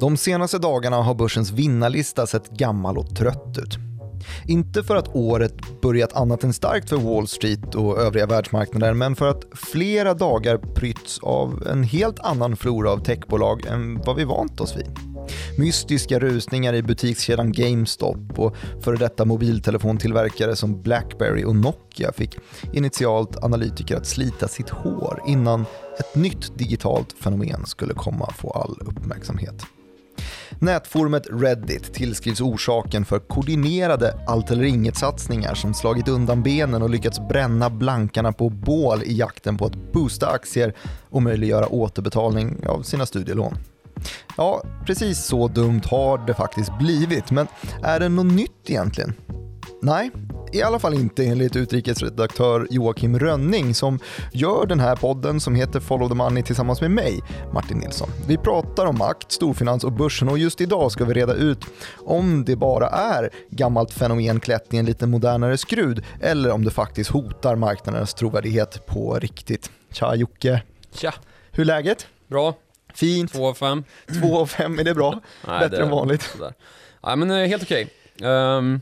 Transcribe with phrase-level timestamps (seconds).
[0.00, 3.78] De senaste dagarna har börsens vinnarlista sett gammal och trött ut.
[4.48, 9.16] Inte för att året börjat annat än starkt för Wall Street och övriga världsmarknader, men
[9.16, 14.24] för att flera dagar prytts av en helt annan flora av techbolag än vad vi
[14.24, 14.98] vant oss vid.
[15.58, 22.38] Mystiska rusningar i butikskedjan GameStop och före detta mobiltelefontillverkare som Blackberry och Nokia fick
[22.72, 25.66] initialt analytiker att slita sitt hår innan
[25.98, 29.64] ett nytt digitalt fenomen skulle komma få all uppmärksamhet.
[30.62, 37.20] Nätforumet Reddit tillskrivs orsaken för koordinerade allt eller inget-satsningar som slagit undan benen och lyckats
[37.28, 40.74] bränna blankarna på bål i jakten på att boosta aktier
[41.10, 43.54] och möjliggöra återbetalning av sina studielån.
[44.36, 47.46] Ja, precis så dumt har det faktiskt blivit, men
[47.82, 49.14] är det något nytt egentligen?
[49.82, 50.10] Nej,
[50.52, 53.98] i alla fall inte enligt utrikesredaktör Joakim Rönning som
[54.32, 57.20] gör den här podden som heter Follow the Money tillsammans med mig,
[57.52, 58.08] Martin Nilsson.
[58.28, 61.58] Vi pratar om makt, storfinans och börsen och just idag ska vi reda ut
[61.98, 66.70] om det bara är gammalt fenomen klätt i en lite modernare skrud eller om det
[66.70, 69.70] faktiskt hotar marknadens trovärdighet på riktigt.
[69.92, 70.62] Tja Jocke!
[70.94, 71.14] Tja!
[71.50, 72.06] Hur är läget?
[72.28, 72.54] Bra.
[72.94, 73.32] Fint.
[73.32, 73.84] 2 av 5.
[74.20, 75.20] 2 av 5, är det bra?
[75.48, 76.22] Nej, Bättre det- än vanligt.
[76.22, 76.54] Sådär.
[77.06, 77.88] Nej men eh, helt okej.
[78.22, 78.80] Ehm,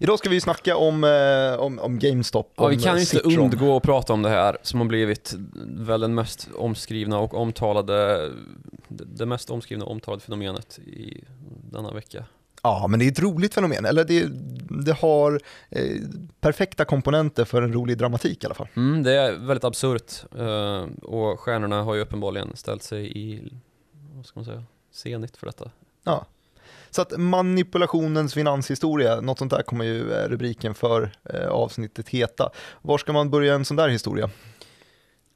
[0.00, 2.52] Idag ska vi snacka om, eh, om, om GameStop.
[2.56, 5.34] ja, om vi kan ju inte undgå att prata om det här som har blivit
[5.64, 8.30] väl den mest omskrivna och omtalade,
[8.88, 11.24] det mest omskrivna och omtalade fenomenet i
[11.70, 12.24] denna vecka.
[12.62, 13.84] Ja, men det är ett roligt fenomen.
[13.84, 14.28] Eller det,
[14.84, 15.96] det har eh,
[16.40, 18.68] perfekta komponenter för en rolig dramatik i alla fall.
[18.76, 23.52] Mm, det är väldigt absurt eh, och stjärnorna har ju uppenbarligen ställt sig i,
[24.14, 25.70] vad ska man säga, senigt för detta.
[26.04, 26.26] Ja.
[26.96, 32.50] Så att manipulationens finanshistoria, något sånt där kommer ju eh, rubriken för eh, avsnittet heta.
[32.82, 34.30] Var ska man börja en sån där historia?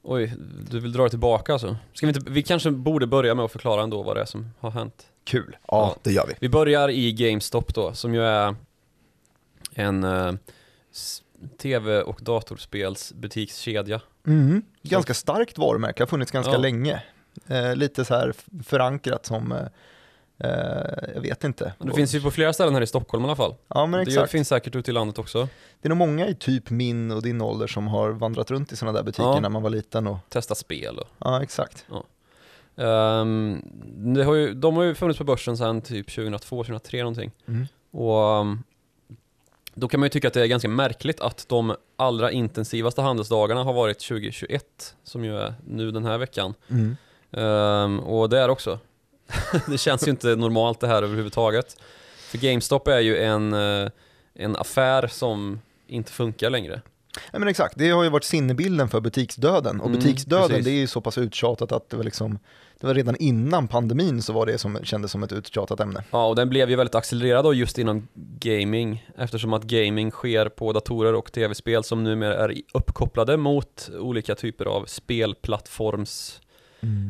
[0.02, 0.34] Oj,
[0.70, 1.76] du vill dra det tillbaka alltså?
[1.92, 4.50] Ska vi inte, vi kanske borde börja med att förklara ändå vad det är som
[4.58, 5.06] har hänt.
[5.24, 5.56] Kul.
[5.66, 5.96] Ja, Ja.
[6.02, 6.34] det gör vi.
[6.40, 8.54] Vi börjar i GameStop då, som ju är
[9.74, 10.32] en eh,
[11.62, 14.00] tv och datorspels butikskedja.
[14.26, 14.62] Mm.
[14.82, 16.58] Ganska starkt varumärke, har funnits ganska Ja.
[16.58, 17.02] länge.
[17.46, 18.32] Eh, lite så här
[18.64, 19.58] förankrat som, eh,
[20.40, 20.50] eh,
[21.14, 21.72] jag vet inte.
[21.78, 23.54] Det finns ju på flera ställen här i Stockholm i alla fall.
[23.68, 24.30] Ja, men Det exakt.
[24.32, 25.48] finns säkert ute i landet också.
[25.82, 28.76] Det är nog många i typ min och din ålder som har vandrat runt i
[28.76, 29.40] sådana där butiker Ja.
[29.40, 30.06] när man var liten.
[30.06, 31.86] Och, Testa spel och ja, exakt.
[32.76, 33.62] Ehm,
[34.14, 37.30] det har ju, de har ju funnits på börsen sedan typ 2002, 2003 någonting.
[37.48, 37.66] Mm.
[37.90, 38.62] Och um,
[39.74, 43.64] då kan man ju tycka att det är ganska märkligt att de allra intensivaste handelsdagarna
[43.64, 44.64] har varit 2021,
[45.04, 46.54] som ju är nu den här veckan.
[46.70, 46.96] Mm.
[47.32, 48.78] Ehm, och det är också.
[49.66, 51.76] det känns ju inte normalt det här överhuvudtaget.
[52.18, 53.90] För GameStop är ju en, eh,
[54.34, 56.80] en affär som inte funkar längre.
[57.32, 59.80] Ja, men exakt, det har ju varit sinnebilden för butiksdöden.
[59.80, 60.64] Och Mm, butiksdöden precis.
[60.64, 62.38] det är ju så pass uttjatat att det var liksom,
[62.80, 66.04] det var redan innan pandemin så var det som kändes som ett uttjatat ämne.
[66.10, 68.08] Ja, och den blev ju väldigt accelererad då just inom
[68.40, 74.34] gaming eftersom att gaming sker på datorer och tv-spel som numera är uppkopplade mot olika
[74.34, 76.40] typer av spelplattforms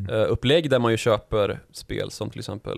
[0.09, 2.77] eh, upplägg där man ju köper spel som till exempel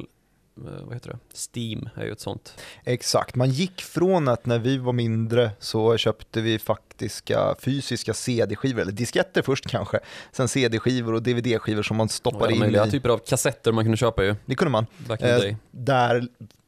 [0.58, 1.18] eh, vad heter det?
[1.60, 2.58] Steam är ju ett sånt.
[2.84, 8.82] Exakt, man gick från att när vi var mindre så köpte vi faktiska fysiska CD-skivor,
[8.82, 10.00] eller disketter först kanske,
[10.32, 12.92] sen CD-skivor och DVD-skivor som man stoppade alla in i.
[12.92, 14.86] typer av kassetter man kunde köpa ju Det kunde man.
[15.20, 16.28] Eh, där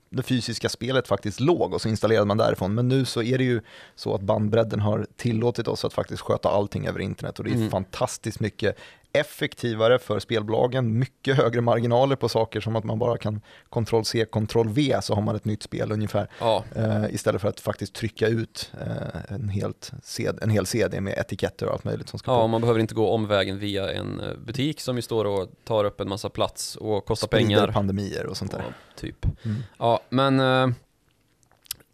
[0.09, 2.73] det fysiska spelet faktiskt låg och så installerade man därifrån.
[2.75, 3.61] Men nu så är det ju
[3.95, 7.55] så att bandbredden har tillåtit oss att faktiskt sköta allting över internet och det är
[7.55, 7.69] Mm.
[7.69, 8.77] fantastiskt mycket
[9.19, 14.99] effektivare för spelbolagen, mycket högre marginaler på saker som att man bara kan Ctrl-C, Ctrl-V
[15.01, 16.29] så har man ett nytt spel ungefär.
[16.39, 21.01] Ja, Eh, istället för att faktiskt trycka ut eh, en, helt CD, en hel CD
[21.01, 22.47] med etiketter och allt möjligt som ska ja, på.
[22.47, 26.01] man behöver inte gå omvägen via en eh, butik som ju står och tar upp
[26.01, 27.71] en massa plats och kostar Sprider pengar.
[27.71, 28.59] pandemier och sånt där.
[28.67, 29.25] Ja, typ.
[29.45, 29.63] Mm.
[29.77, 30.67] Ja, men eh,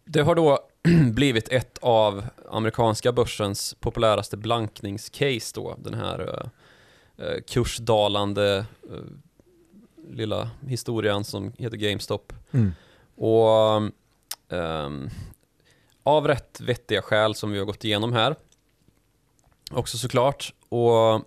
[0.04, 0.58] det har då
[1.12, 6.50] blivit ett av amerikanska börsens populäraste blankningscase då, den här
[7.46, 8.96] kursdalande eh,
[10.10, 12.32] lilla historien som heter GameStop.
[12.50, 12.72] Mm.
[13.16, 13.76] Och
[14.48, 15.10] ehm,
[16.02, 18.36] av rätt vettiga skäl som vi har gått igenom här
[19.72, 20.54] också såklart.
[20.68, 21.22] Och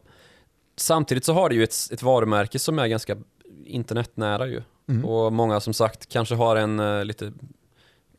[0.75, 3.17] samtidigt så har det ju ett, ett varumärke som är ganska
[3.65, 4.61] internetnära ju.
[4.87, 5.05] Mm.
[5.05, 7.33] Och många som sagt kanske har en eh, lite,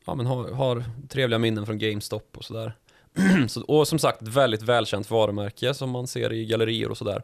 [0.05, 2.77] ja men har, har trevliga minnen från GameStop och sådär.
[3.47, 7.23] så, och som sagt, väldigt välkänt varumärke som man ser i gallerier och sådär.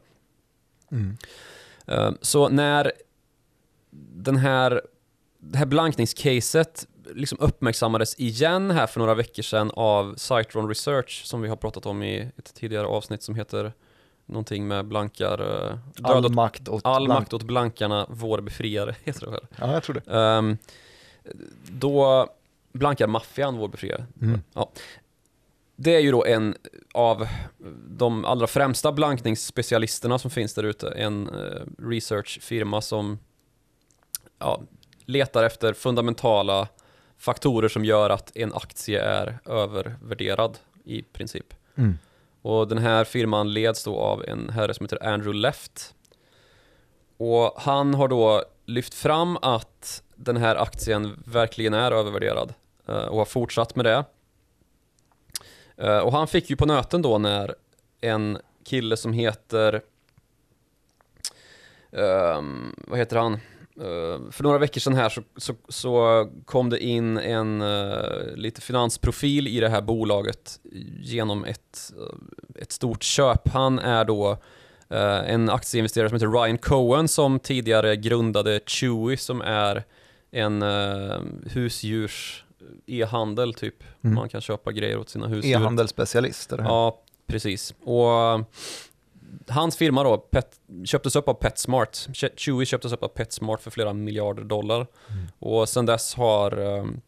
[0.94, 1.18] Mm.
[1.88, 2.92] Eh, Så när
[4.16, 4.82] den här,
[5.40, 11.42] det här blankningscaset liksom uppmärksammades igen här för några veckor sedan av Citron Research som
[11.42, 13.74] vi har pratat om i ett tidigare avsnitt som heter
[14.26, 18.96] någonting med blankar, eh, All åt, makt åt all blank- makt åt blankarna, vår befriare,
[19.04, 19.48] heter det väl?
[19.60, 20.18] Ja, jag tror det.
[20.20, 20.58] Ehm,
[21.72, 22.28] då
[22.74, 24.06] blankar maffian vår befriare.
[24.22, 24.42] Mm.
[24.54, 24.72] Ja.
[25.84, 26.56] Det är ju då en
[26.94, 27.28] av
[27.88, 30.90] de allra främsta blankningsspecialisterna som finns där ute.
[30.90, 33.20] En eh, researchfirma som
[34.40, 34.62] ja,
[35.06, 36.68] letar efter fundamentala
[37.18, 41.54] faktorer som gör att en aktie är övervärderad i princip.
[41.76, 41.98] Mm.
[42.42, 45.96] Och den här firman leds då av en herre som heter Andrew Left.
[47.18, 52.54] Och han har då lyft fram att den här aktien verkligen är övervärderad
[52.88, 54.04] eh, och har fortsatt med det.
[55.78, 57.56] Eh, och han fick ju på nöten då när
[58.02, 59.82] en kille som heter
[61.96, 63.34] Um, vad heter han?
[63.34, 68.62] Uh, för några veckor sedan här så, så, så kom det in en uh, lite
[68.62, 70.60] finansprofil i det här bolaget
[71.02, 73.48] genom ett, uh, ett stort köp.
[73.48, 74.38] Han är då
[75.26, 79.84] en aktieinvesterare som heter Ryan Cohen som tidigare grundade Chewy som är
[80.32, 82.46] en uh, husdjurs
[82.88, 83.84] e-handel typ.
[84.04, 84.16] Mm.
[84.16, 85.56] Man kan köpa grejer åt sina husdjur.
[85.56, 86.70] E-handelsspecialist, eller hur?
[86.70, 87.74] Ja, precis.
[87.84, 88.46] Och
[89.48, 91.94] hans firma då, Pet, köptes upp av Petsmart.
[91.94, 94.88] Che- Chewy köptes upp av Petsmart för flera miljarder dollar.
[95.10, 95.26] Mm.
[95.40, 97.02] Och sen dess har, ehm,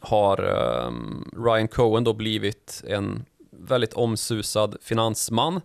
[0.00, 5.60] har ehm, Ryan Cohen då blivit en väldigt omsusad finansman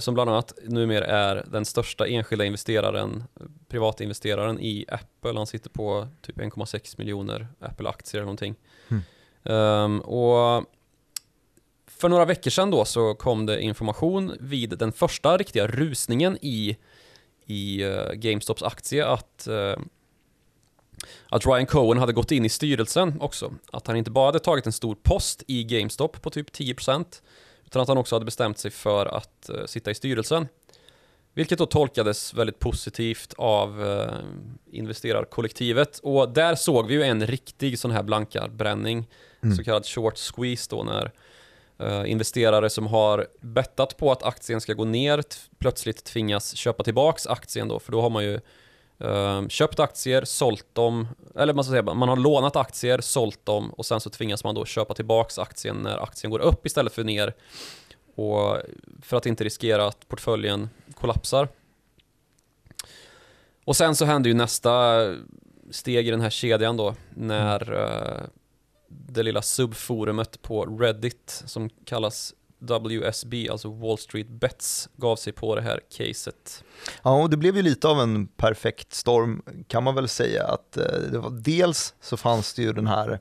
[0.00, 3.24] som bland annat numera är den största enskilda investeraren,
[3.68, 5.32] privatinvesteraren i Apple.
[5.36, 8.54] Han sitter på typ 1,6 miljoner Apple-aktier eller någonting.
[8.88, 9.02] Mm.
[9.44, 10.64] Ehm, och
[11.86, 16.76] för några veckor sedan då så kom det information vid den första riktiga rusningen i,
[17.46, 19.76] i eh, GameStops aktie att, eh,
[21.28, 23.52] att Ryan Cohen hade gått in i styrelsen också.
[23.72, 27.22] Att han inte bara hade tagit en stor post i GameStop på typ 10%
[27.68, 30.48] utan att han också hade bestämt sig för att eh, sitta i styrelsen.
[31.34, 34.14] Vilket då tolkades väldigt positivt av eh,
[34.70, 39.06] investerarkollektivet och där såg vi ju en riktig sån här blankarbränning,
[39.42, 39.56] Mm.
[39.56, 41.10] så kallad short squeeze då när
[41.78, 45.22] eh, investerare som har bettat på att aktien ska gå ner
[45.58, 48.40] plötsligt tvingas köpa tillbaks aktien då, för då har man ju
[49.48, 53.86] köpt aktier, sålt dem, eller man ska säga, man har lånat aktier, sålt dem och
[53.86, 57.34] sen så tvingas man då köpa tillbaks aktien när aktien går upp istället för ner
[58.14, 58.58] och
[59.02, 61.48] för att inte riskera att portföljen kollapsar.
[63.64, 65.00] Och sen så händer ju nästa
[65.70, 68.26] steg i den här kedjan då när eh,
[68.88, 75.54] det lilla subforumet på Reddit som kallas WSB, alltså Wall Street Bets, gav sig på
[75.54, 76.64] det här caset.
[77.02, 80.46] Ja, och det blev ju lite av en perfekt storm kan man väl säga.
[80.46, 83.20] Att eh, det var, dels så fanns det ju den här,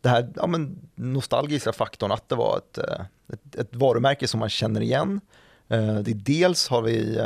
[0.00, 3.00] det här ja, men, nostalgiska faktorn att det var ett, eh,
[3.32, 5.20] ett, ett varumärke som man känner igen.
[5.68, 7.18] Eh, det dels har vi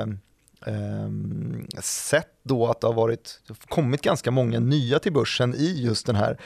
[0.66, 6.06] ehm, sett då att det har varit, kommit ganska många nya till börsen i just
[6.06, 6.40] den här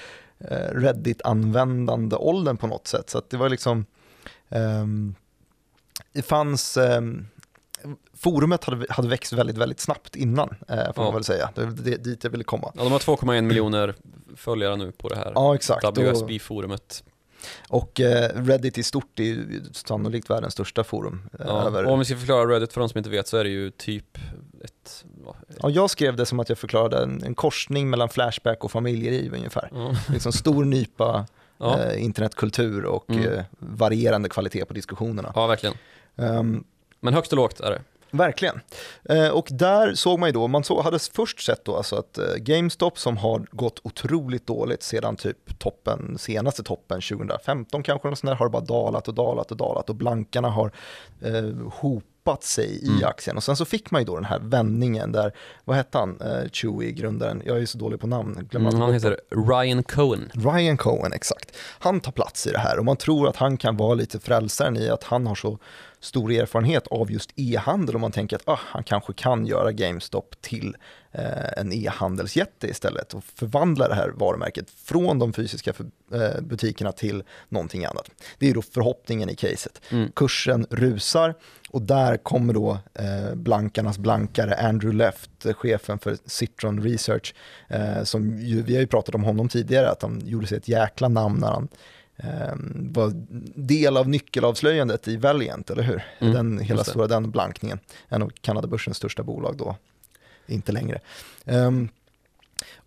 [0.73, 3.11] Reddit-användande åldern på något sätt.
[3.11, 3.87] Så att det var liksom,
[6.13, 7.27] det fanns, ehm,
[8.17, 11.03] forumet hade, hade växt väldigt, väldigt snabbt innan, eh, får Ja.
[11.03, 11.51] man väl säga.
[11.55, 12.73] Det det, dit jag ville komma.
[12.75, 13.95] Ja, de har 2,1 miljoner
[14.37, 15.85] följare nu på det här Ja, exakt.
[15.85, 17.05] WSB-forumet.
[17.69, 21.29] och eh, Reddit i stort är ju sannolikt världens största forum.
[21.41, 21.67] eh, Ja.
[21.67, 23.71] över, om vi ska förklara Reddit för de som inte vet så är det ju
[23.71, 24.19] typ
[24.65, 25.05] ett...
[25.25, 28.71] ja, ja, jag skrev det som att jag förklarade en, en korsning mellan Flashback och
[28.71, 29.69] familjeliv ungefär.
[29.73, 29.97] Ja.
[30.09, 31.27] Liksom stor nypa
[31.59, 33.33] Ja, eh, internetkultur och Mm.
[33.33, 35.33] eh, varierande kvalitet på diskussionerna.
[35.35, 35.77] ja, verkligen.
[36.17, 36.65] Ehm,
[37.01, 37.83] Men högt och lågt är det.
[38.11, 38.61] Verkligen.
[39.05, 42.19] Eh, och där såg man ju då, man så, hade först sett då alltså att
[42.19, 48.23] eh, GameStop som har gått otroligt dåligt sedan typ toppen, senaste toppen 2015 kanske, sånt
[48.23, 50.71] där, har bara dalat och dalat och dalat och blankarna har
[51.23, 51.71] eh,
[52.29, 53.05] hopat sig i Mm.
[53.05, 53.37] aktien.
[53.37, 55.33] Och sen så fick man ju då den här vändningen där,
[55.65, 58.93] vad hette han, eh, Chewy, grundaren, jag är ju så dålig på namn, Mm, han
[58.95, 60.31] heter Ryan Cohen.
[60.35, 61.57] Ryan Cohen, exakt.
[61.79, 64.77] Han tar plats i det här och man tror att han kan vara lite frälsaren
[64.77, 65.59] i att han har så
[66.01, 70.35] stor erfarenhet av just e-handel och man tänker att ah, han kanske kan göra GameStop
[70.41, 70.77] till
[71.13, 76.93] eh, en e-handelsjätte istället och förvandla det här varumärket från de fysiska för, eh, butikerna
[76.93, 78.11] till någonting annat.
[78.39, 79.81] Det är då förhoppningen i caset.
[79.91, 80.13] Mm.
[80.13, 81.35] Kursen rusar
[81.71, 87.35] och där kommer då eh, blankarnas blankare Andrew Left, chefen för Citron Research,
[87.69, 90.69] eh, som ju, vi har ju pratat om honom tidigare, att han gjorde sig ett
[90.69, 91.69] jäkla namn när han
[92.73, 93.13] var
[93.55, 96.05] del av nyckelavslöjandet i Valiant, eller hur?
[96.19, 99.77] Mm, den, hela stora den blankningen, en av Kanadabörsens största bolag då,
[100.47, 101.01] inte längre.
[101.45, 101.89] Ehm,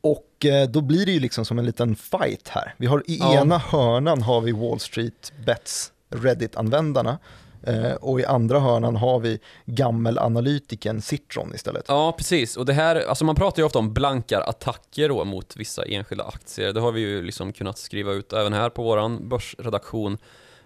[0.02, 2.74] och eh, då blir det ju liksom som en liten fight här.
[2.78, 3.42] Vi har i Ja.
[3.42, 7.18] ena hörnan har vi Wall Street Bets Reddit-användarna
[7.64, 11.86] Eh, och i andra hörnan har vi gammelanalytiken Citron istället.
[11.88, 12.58] Ja, precis.
[12.58, 16.24] Och det här, alltså man pratar ju ofta om blankar attacker då mot vissa enskilda
[16.24, 16.74] aktier.
[16.74, 20.18] Det har vi ju liksom kunnat skriva ut även här på våran börsredaktion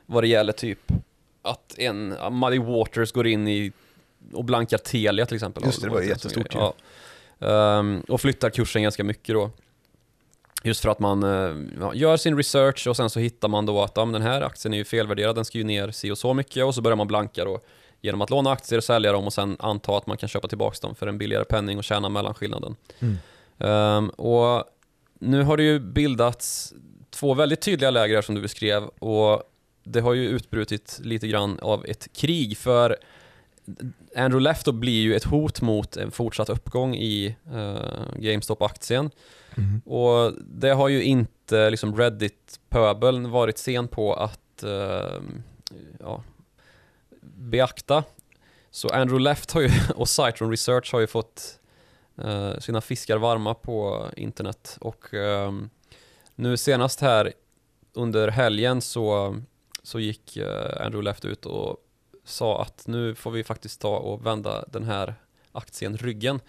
[0.06, 0.80] vad det gäller typ
[1.42, 3.72] att en Muddy Waters går in i
[4.34, 5.64] och blankar Telia till exempel.
[5.66, 6.74] Just det, det var jättestort ja.
[7.40, 9.52] Um, och flyttar kursen ganska mycket då.
[10.66, 13.92] Just för att man uh, gör sin research och sen så hittar man då att
[13.96, 16.66] ja, den här aktien är ju felvärderad, den ska ju ner si och så mycket
[16.66, 17.60] och så börjar man blanka då
[18.02, 20.96] genom att låna aktier, sälja dem och sen anta att man kan köpa tillbaka dem
[20.96, 22.76] för en billigare penning och tjäna mellanskillnaden.
[23.00, 23.18] Mm.
[23.58, 24.64] Um, och
[25.20, 26.74] nu har det ju bildats
[27.10, 29.44] två väldigt tydliga läger som du beskrev och
[29.84, 32.98] det har ju utbrutit lite grann av ett krig för
[34.16, 39.10] Andrew Left blir ju ett hot mot en fortsatt uppgång i uh, GameStop-aktien.
[39.58, 39.82] Mm.
[39.86, 45.22] Och det har ju inte liksom Reddit-pöbeln varit sen på att uh,
[46.00, 46.24] ja,
[47.22, 48.04] beakta.
[48.72, 51.60] Så Andrew Left har ju, och Citron Research har ju fått
[52.26, 54.78] uh, sina fiskar varma på internet.
[54.82, 55.70] Och um,
[56.36, 57.34] nu senast här
[57.94, 59.36] under helgen så,
[59.84, 61.78] så gick eh, Andrew Left ut och
[62.24, 65.16] sa att nu får vi faktiskt ta och vända den här
[65.52, 66.40] aktien ryggen.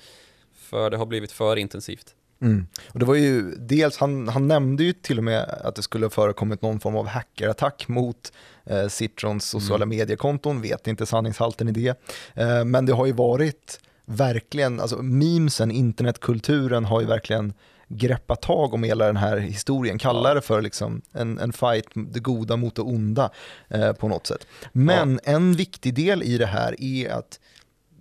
[0.52, 2.14] För det har blivit för intensivt.
[2.40, 2.66] Mm.
[2.88, 6.06] Och det var ju dels, han, han nämnde ju till och med att det skulle
[6.06, 8.32] ha förekommit någon form av hackerattack mot
[8.64, 9.98] eh, Citrons sociala mm.
[9.98, 11.98] mediekonton, vet inte sanningshalten i det.
[12.34, 17.52] Eh, men det har ju varit verkligen, alltså memesen, internetkulturen har ju verkligen
[17.88, 22.20] greppa tag om hela den här historien, kalla det för liksom en, en fight, det
[22.20, 23.30] goda mot det onda
[23.68, 24.46] eh, på något sätt.
[24.72, 25.32] Men ja.
[25.32, 27.40] en viktig del i det här är att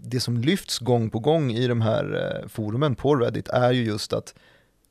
[0.06, 3.84] det som lyfts gång på gång i de här eh, forumen på Reddit är ju
[3.84, 4.36] just att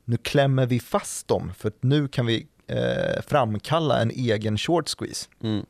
[0.05, 4.89] nu klämmer vi fast dem för att nu kan vi eh, framkalla en egen short
[4.97, 5.29] squeeze.
[5.43, 5.65] Mm.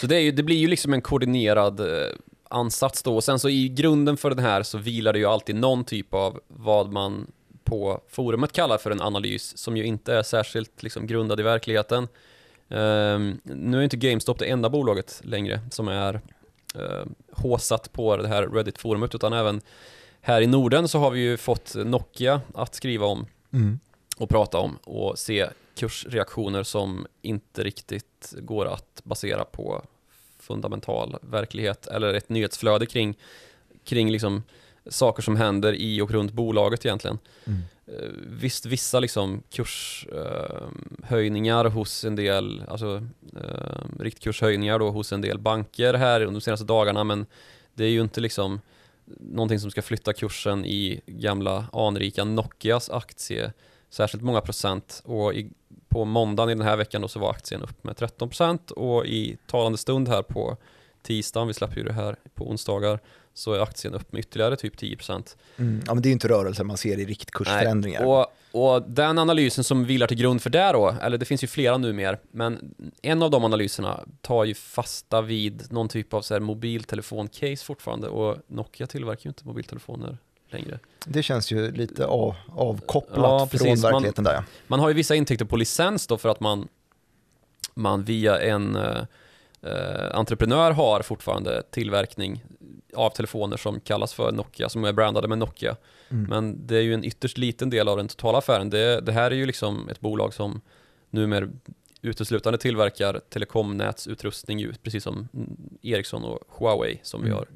[0.00, 2.08] Så det, ju, det, blir ju liksom en koordinerad eh,
[2.48, 5.56] ansats då och sen så i grunden för den här så vilar det ju alltid
[5.56, 7.26] någon typ av vad man
[7.64, 12.08] på forumet kallar för en analys som ju inte är särskilt liksom, grundad i verkligheten.
[12.68, 16.20] Um, nu är inte GameStop det enda bolaget längre som är
[17.32, 19.60] håsat på det här Reddit-forumet utan även
[20.20, 23.80] här i Norden så har vi ju fått Nokia att skriva om mm.
[24.16, 29.82] och prata om och se kursreaktioner som inte riktigt går att basera på
[30.38, 33.14] fundamental verklighet eller ett nyhetsflöde kring,
[33.84, 34.42] kring liksom
[34.86, 37.18] saker som händer i och runt bolaget egentligen.
[37.44, 37.62] Mm.
[37.86, 45.38] Eh, visst, vissa liksom kurshöjningar hos en del, alltså eh, riktkurshöjningar då hos en del
[45.38, 47.26] banker här under de senaste dagarna, men
[47.74, 48.60] det är ju inte liksom
[49.20, 53.52] någonting som ska flytta kursen i gamla anrika Nokias aktie
[53.90, 55.02] särskilt många procent.
[55.04, 55.50] Och i,
[55.88, 59.36] på måndagen i den här veckan då så var aktien upp med 13% och i
[59.46, 60.56] talande stund här på
[61.02, 63.00] tisdagen, vi släpper ju det här på onsdagar,
[63.34, 65.36] så är aktien upp med ytterligare typ 10%.
[65.56, 68.00] Mm, ja men det är inte rörelser man ser i riktkursförändringar.
[68.00, 71.44] Nej, och, och den analysen som vilar till grund för det då, eller det finns
[71.44, 76.22] ju flera numera, men en av de analyserna tar ju fasta vid någon typ av
[76.22, 80.18] så här mobiltelefon-case fortfarande och Nokia tillverkar ju inte mobiltelefoner
[80.50, 80.78] längre.
[81.06, 84.44] Det känns ju lite av, avkopplat ja, från verkligheten man, där.
[84.66, 86.68] Man har ju vissa intäkter på licens då för att man,
[87.74, 88.78] man via en
[89.64, 92.44] uh, entreprenör har fortfarande tillverkning
[92.94, 95.76] av telefoner som kallas för Nokia, som är brandade med Nokia.
[96.08, 96.24] Mm.
[96.24, 98.70] Men det är ju en ytterst liten del av den totala affären.
[98.70, 100.60] Det, det här är ju liksom ett bolag som
[101.10, 101.48] numera
[102.02, 105.28] uteslutande tillverkar telekomnätsutrustning, precis som
[105.82, 107.30] Ericsson och Huawei som mm.
[107.30, 107.48] vi har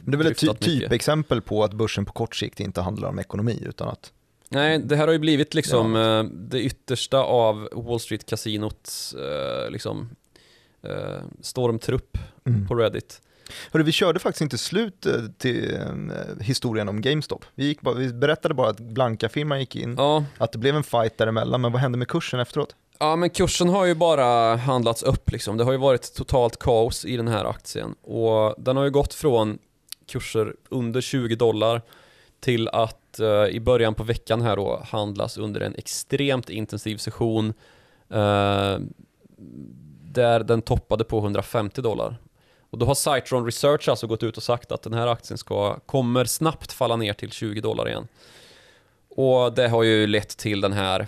[0.00, 3.08] Men det är väl ett ty typexempel på att börsen på kort sikt inte handlar
[3.08, 4.12] om ekonomi utan att
[4.48, 6.18] Nej, det här har ju blivit liksom ja.
[6.18, 10.16] Eh, det yttersta av Wall Street-kasinots eh, liksom,
[10.84, 12.68] eh, stormtrupp mm.
[12.68, 13.20] på Reddit.
[13.72, 17.44] Hörru, vi körde faktiskt inte slut eh, till eh, historien om GameStop.
[17.54, 20.24] Vi, gick bara, vi berättade bara att Blanka-firman gick in, ja.
[20.38, 22.76] att det blev en fight däremellan, men vad hände med kursen efteråt?
[22.98, 25.56] Ja men kursen har ju bara handlats upp liksom.
[25.56, 29.14] Det har ju varit totalt kaos i den här aktien och den har ju gått
[29.14, 29.58] från
[30.06, 31.82] kurser under 20 dollar
[32.40, 37.54] till att uh, i början på veckan här då handlas under en extremt intensiv session
[38.14, 38.78] uh,
[40.14, 42.16] där den toppade på 150 dollar.
[42.70, 45.78] Och då har Citron Research alltså gått ut och sagt att den här aktien ska,
[45.78, 48.08] kommer snabbt falla ner till 20 dollar igen.
[49.08, 51.06] Och det har ju lett till den här,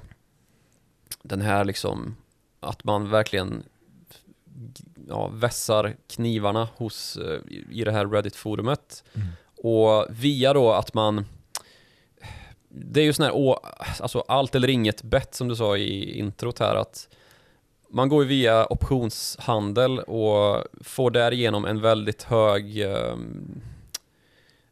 [1.22, 2.16] den här liksom,
[2.60, 3.64] att man verkligen
[5.08, 9.04] ja, vässar knivarna hos, eh, i det här Reddit-forumet.
[9.14, 9.28] Mm.
[9.56, 11.24] Och via då att man,
[12.68, 13.58] det är ju sån här,
[14.00, 17.08] alltså allt eller inget bett som du sa i introt här, att
[17.88, 23.16] man går via optionshandel och får därigenom en väldigt hög eh,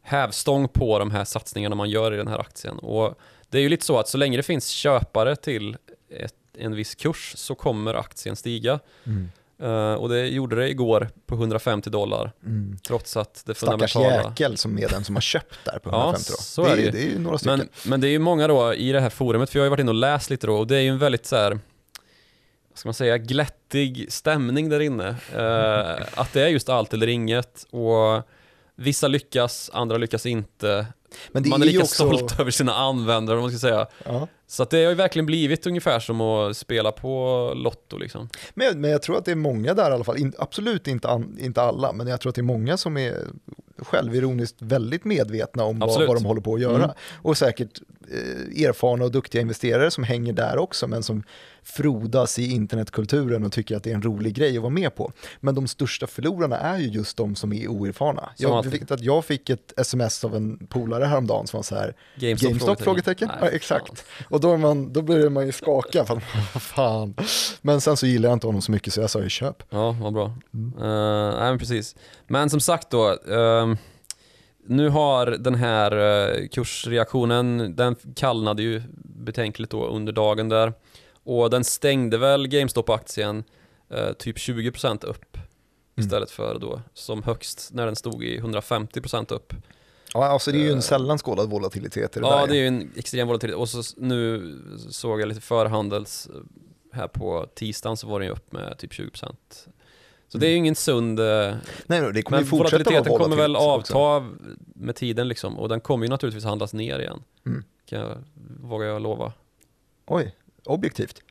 [0.01, 2.79] hävstång på de här satsningarna man gör i den här aktien.
[2.79, 3.19] Och
[3.49, 5.77] det är ju lite så att så länge det finns köpare till
[6.09, 8.79] ett, en viss kurs så kommer aktien stiga.
[9.03, 9.29] Mm.
[9.63, 12.31] Uh, och det gjorde det igår på 150 dollar.
[12.45, 12.77] Mm.
[12.87, 14.29] Trots att det Stackars fundamentala...
[14.29, 16.37] jäkel som är den som har köpt där på Ja, 150 då.
[16.37, 16.91] så det, är det är, ju.
[16.91, 17.57] det är ju några stycken.
[17.57, 19.69] Men, men det är ju många då i det här forumet, för jag har ju
[19.69, 21.59] varit inne och läst lite då, och det är ju en väldigt så här,
[22.75, 25.07] vad ska man säga, glättig stämning där inne.
[25.35, 28.23] Eh, att det är just allt eller inget, och
[28.75, 30.87] vissa lyckas, andra lyckas inte.
[31.31, 31.93] Man är är lika också...
[31.93, 33.87] stolt över sina användare, om man ska säga.
[34.05, 34.27] Ja.
[34.47, 38.29] Så att det har ju verkligen blivit ungefär som att spela på Lotto liksom.
[38.53, 41.09] Men, men jag tror att det är många där i alla fall, in, absolut inte,
[41.09, 43.15] an, inte alla, men jag tror att det är många som är
[43.77, 46.83] självironiskt väldigt medvetna om vad, vad de håller på att göra.
[46.83, 46.95] Mm.
[47.21, 51.23] Och säkert eh, erfarna och duktiga investerare som hänger där också, men som
[51.63, 55.11] frodas i internetkulturen och tycker att det är en rolig grej att vara med på.
[55.39, 58.29] Men de största förlorarna är ju just de som är oerfarna.
[58.35, 61.75] Som Jag, vet att jag fick ett sms av en polare häromdagen som var så
[61.75, 62.49] här, GameStop?
[62.49, 62.81] GameStop?
[62.81, 63.29] Frågetecken?
[63.41, 64.05] Ja, exakt.
[64.35, 66.13] Och då, man, då börjar man ju skaka, för
[66.53, 67.15] vad fan.
[67.61, 69.63] Men sen så gillar jag inte honom så mycket så jag sa ju köp.
[69.69, 70.37] Ja, vad bra.
[70.53, 70.73] Mm.
[70.79, 71.95] Eh, nej men precis.
[72.27, 73.77] Men som sagt då, ehm,
[74.67, 80.73] nu har den här uh, kursreaktionen, den kallnade ju betänkligt då under dagen där.
[81.23, 83.43] Och den stängde väl GameStop-aktien
[83.89, 85.37] eh, typ 20% upp
[85.97, 86.05] Mm.
[86.05, 89.53] istället för då som högst när den stod i 150% upp.
[90.15, 92.47] Ja, alltså det är ju en Eh, sällan skådad volatilitet i det Ja, där.
[92.47, 93.59] det är ju en extrem volatilitet.
[93.59, 94.53] Och så nu
[94.89, 96.41] såg jag lite förhandels eh,
[96.97, 99.35] här på tisdagen så var den ju upp med typ 20%.
[100.27, 101.19] Så det är ju ingen sund...
[101.19, 103.97] eh, Nej, nej, det kommer Men ju fortsätta vara volatiliteten kommer väl volatilt också.
[103.97, 104.29] avta
[104.75, 107.23] med tiden liksom och den kommer ju naturligtvis handlas ner igen.
[107.45, 107.63] Mm.
[107.85, 108.17] Kan jag,
[108.61, 109.33] vågar jag lova.
[110.07, 111.21] Oj, objektivt.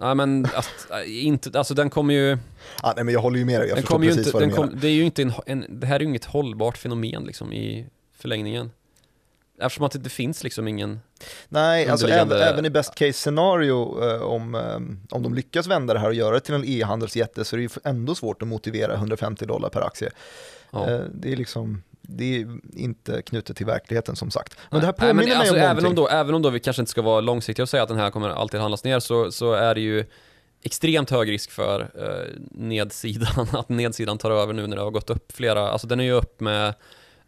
[0.00, 2.38] Nej men att, äh, inte, alltså den kommer ju,
[2.82, 4.42] Ah, nej, men jag håller ju med dig, jag den förstår ju precis inte, vad
[4.42, 4.62] du menar.
[4.68, 7.52] kom, det är ju inte en, en, det här är ju inget hållbart fenomen liksom
[7.52, 7.86] i
[8.22, 8.70] förlängningen.
[9.60, 11.00] Eftersom att det, det finns liksom ingen,
[11.48, 15.94] Nej, alltså även, även i best case scenario, eh, om, eh, om de lyckas vända
[15.94, 18.48] det här och göra det till en e-handelsjätte så är det ju ändå svårt att
[18.48, 20.10] motivera 150 dollar per aktie.
[20.70, 20.90] ja.
[20.90, 24.56] Eh, det är liksom, det är inte knutet till verkligheten som sagt.
[24.70, 25.88] Men det här Nej, påminner men mig alltså, om även någonting.
[25.88, 27.98] om, då, även om då vi kanske inte ska vara långsiktiga och säga att den
[27.98, 30.04] här kommer alltid handlas ner så, så är det ju
[30.62, 31.90] extremt hög risk för
[32.50, 36.04] nedsidan, att nedsidan tar över nu när det har gått upp flera, alltså den är
[36.04, 36.74] ju upp med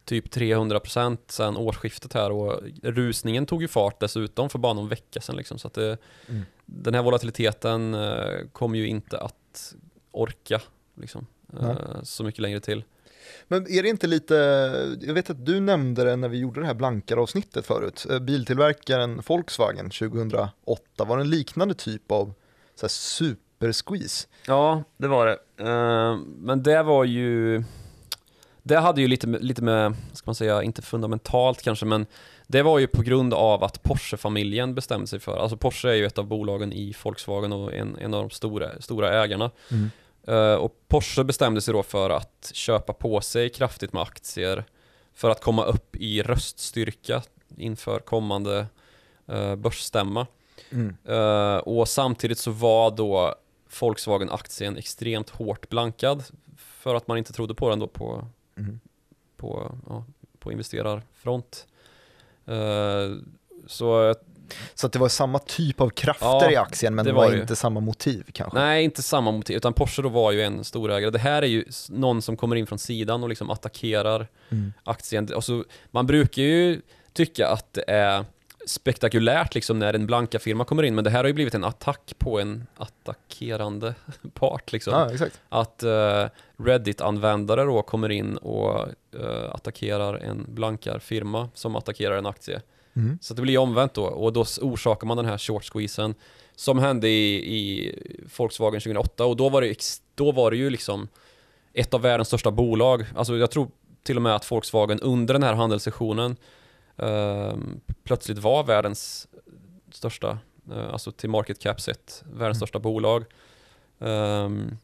[0.04, 5.20] typ 300% sedan årsskiftet här och rusningen tog ju fart dessutom för bara någon vecka
[5.20, 6.42] sedan liksom, så att det, Mm.
[6.66, 9.74] den här volatiliteten eh, kommer ju inte att
[10.10, 10.60] orka
[11.00, 11.70] liksom, Nej.
[11.70, 12.84] eh, så mycket längre till.
[13.48, 14.34] Men är det inte lite,
[15.00, 18.18] jag vet att du nämnde det när vi gjorde det här blankare avsnittet förut, Eh,
[18.18, 22.34] biltillverkaren Volkswagen 2008, var det en liknande typ av
[22.74, 24.26] så här super-squeeze?
[24.46, 25.38] Ja, det var det.
[25.70, 27.64] Eh, men det var ju...
[28.66, 32.06] Det hade ju lite, lite med, ska man säga, inte fundamentalt kanske, men
[32.46, 36.06] det var ju på grund av att Porsche-familjen bestämde sig för, alltså Porsche är ju
[36.06, 39.50] ett av bolagen i Volkswagen och en, en av de stora, stora ägarna.
[40.26, 44.64] Eh, och Porsche bestämde sig då för att köpa på sig kraftigt med aktier
[45.14, 47.22] för att komma upp i röststyrka
[47.56, 48.66] inför kommande
[49.32, 50.26] uh, börsstämma.
[50.70, 50.96] Mm.
[51.04, 53.34] Eh, och samtidigt så var då
[53.80, 56.24] Volkswagen-aktien extremt hårt blankad
[56.56, 58.80] för att man inte trodde på den då på, Mm.
[59.36, 60.04] på, ja,
[60.38, 61.66] på investerarfront.
[62.46, 63.16] Eh,
[63.66, 64.14] så
[64.74, 67.32] Så att det var samma typ av krafter Ja, i aktien men det var var
[67.34, 68.58] det inte samma motiv kanske?
[68.58, 71.10] nej, inte samma motiv, utan Porsche då var ju en storägare.
[71.10, 74.72] Det här är ju någon som kommer in från sidan och liksom attackerar Mm.
[74.84, 75.28] aktien.
[75.34, 76.80] Alltså, man brukar ju
[77.12, 78.24] tycka att det är
[78.66, 81.64] spektakulärt liksom när en blanka firma kommer in, men det här har ju blivit en
[81.64, 83.94] attack på en attackerande
[84.34, 85.08] part liksom.
[85.12, 85.40] Exakt.
[85.48, 88.88] att eh, Reddit-användare då kommer in och
[89.20, 92.62] eh, attackerar en blankarfirma som attackerar en aktie.
[92.96, 93.18] Mm.
[93.20, 96.14] Så det blir omvänt då och då orsakar man den här short squeezen
[96.56, 97.94] som hände i, i
[98.36, 101.08] Volkswagen 2008 och då var, det, då var det ju liksom
[101.72, 103.04] ett av världens största bolag.
[103.16, 103.68] Alltså jag tror
[104.02, 106.36] till och med att Volkswagen under den här handelssessionen
[108.04, 109.28] plötsligt var världens
[109.92, 110.38] största,
[110.72, 112.54] eh, alltså till market cap sett, världens Mm.
[112.54, 113.24] största bolag.
[114.00, 114.76] Ehm,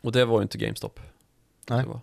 [0.00, 1.00] och det var ju inte GameStop.
[1.68, 1.84] Nej.
[1.86, 2.00] Det.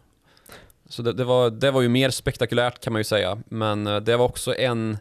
[0.86, 3.98] Så det, det, var, det var ju mer spektakulärt kan man ju säga, men eh,
[3.98, 4.98] det var också en,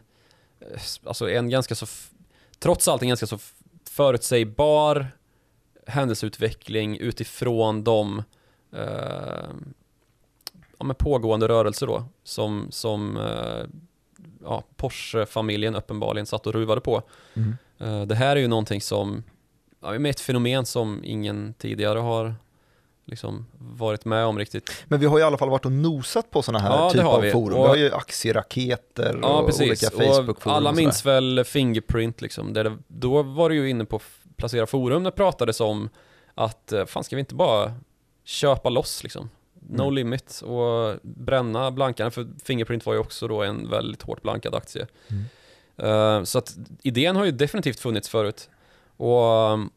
[0.59, 1.85] eh, alltså en ganska så,
[2.59, 3.39] trots allt en ganska så
[3.89, 5.07] förutsägbar
[5.87, 8.23] händelseutveckling utifrån de
[8.71, 9.49] eh,
[10.79, 13.65] ja, pågående rörelser då, som, som eh,
[14.43, 17.01] ja, Porsche-familjen uppenbarligen satt och ruvade på.
[17.33, 17.57] Mm.
[17.79, 19.23] Eh, Det här är ju någonting som
[19.81, 22.35] ja, med ett fenomen som ingen tidigare har
[23.05, 24.71] liksom varit med om riktigt.
[24.87, 27.05] Men vi har i alla fall varit och nosat på sådana här Ja, det typer
[27.05, 27.31] av vi.
[27.31, 27.57] forum.
[27.57, 29.61] Och- vi har ju aktieraketer Ja, och precis.
[29.61, 30.55] olika Facebook-forum.
[30.55, 32.53] alla minns väl Fingerprint liksom.
[32.53, 33.99] Där det, då var du ju inne på
[34.37, 35.89] placera forum där pratades om
[36.35, 37.73] att eh, fan ska vi inte bara
[38.23, 39.29] köpa loss liksom.
[39.69, 39.93] No Mm.
[39.93, 44.87] limit och bränna blankarna för Fingerprint var ju också då en väldigt hårt blankad aktie.
[45.07, 45.23] Mm.
[45.77, 48.49] Eh, så att idén har ju definitivt funnits förut.
[48.97, 49.69] Och um,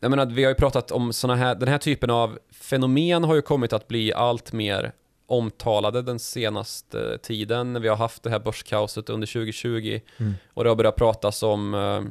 [0.00, 3.34] jag menar, vi har ju pratat om såna här, den här typen av fenomen har
[3.34, 4.92] ju kommit att bli allt mer
[5.26, 10.34] omtalade den senaste tiden vi har haft det här börskaoset under 2020 Mm.
[10.54, 12.02] och det har börjat pratas om eh,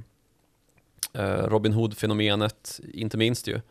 [1.47, 3.61] Robin Hood-fenomenet, inte minst ju.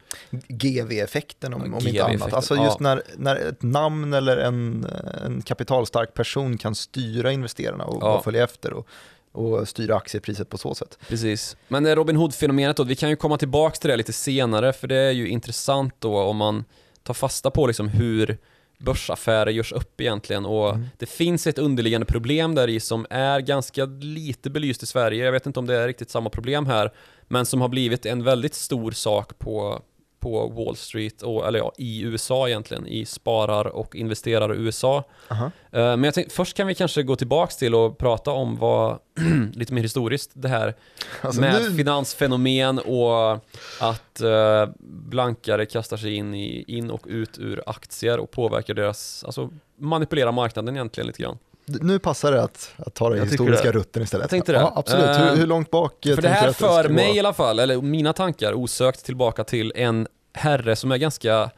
[0.49, 2.33] GV-effekten om, Ja, om inte GV-effekten, annat.
[2.35, 2.65] Alltså ja.
[2.65, 4.87] just när, när ett namn eller en,
[5.25, 8.01] en kapitalstark person kan styra investerarna och Ja.
[8.01, 8.87] bara följa efter och,
[9.33, 10.99] och styra aktiepriset på så sätt.
[11.09, 11.57] Precis.
[11.69, 14.89] Men det Robin Hood-fenomenet då, vi kan ju komma tillbaka till det lite senare för
[14.89, 16.65] det är ju intressant då om man
[17.03, 18.39] tar fasta på liksom hur
[18.81, 20.87] börsaffärer görs upp egentligen och Mm.
[20.99, 25.25] det finns ett underliggande problem där i som är ganska lite belyst i Sverige.
[25.25, 26.93] Jag vet inte om det är riktigt samma problem här,
[27.29, 29.83] men som har blivit en väldigt stor sak på,
[30.21, 35.05] på Wall Street, och, eller ja, i USA egentligen, i sparar och investerare USA.
[35.29, 35.45] Aha.
[35.45, 38.99] Eh, Men jag tänkte, först kan vi kanske gå tillbaks till och prata om vad,
[39.53, 40.75] lite mer historiskt, det här
[41.21, 43.33] Alltså med nu, finansfenomen och
[43.81, 49.25] att eh, blankare kastar sig in, i, in och ut ur aktier och påverkar deras,
[49.25, 51.39] alltså manipulerar marknaden egentligen lite grann.
[51.81, 54.23] Nu passar det att, att ta tycker historiska rutten istället.
[54.23, 54.59] Jag tänkte det.
[54.59, 55.05] Ja, absolut.
[55.05, 57.17] Eh, hur, hur långt bak eh, För det här för mig gå?
[57.17, 61.51] i alla fall, eller mina tankar osökt tillbaka till en herre som är ganska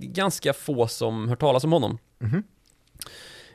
[0.00, 1.98] ganska få som hört talas om honom.
[2.18, 2.42] Mhm.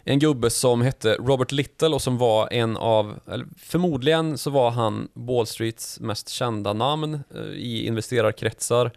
[0.04, 3.20] En gubbe som hette Robert Little och som var en av,
[3.58, 8.92] förmodligen så var han Wall Streets mest kända namn eh, i investerarkretsar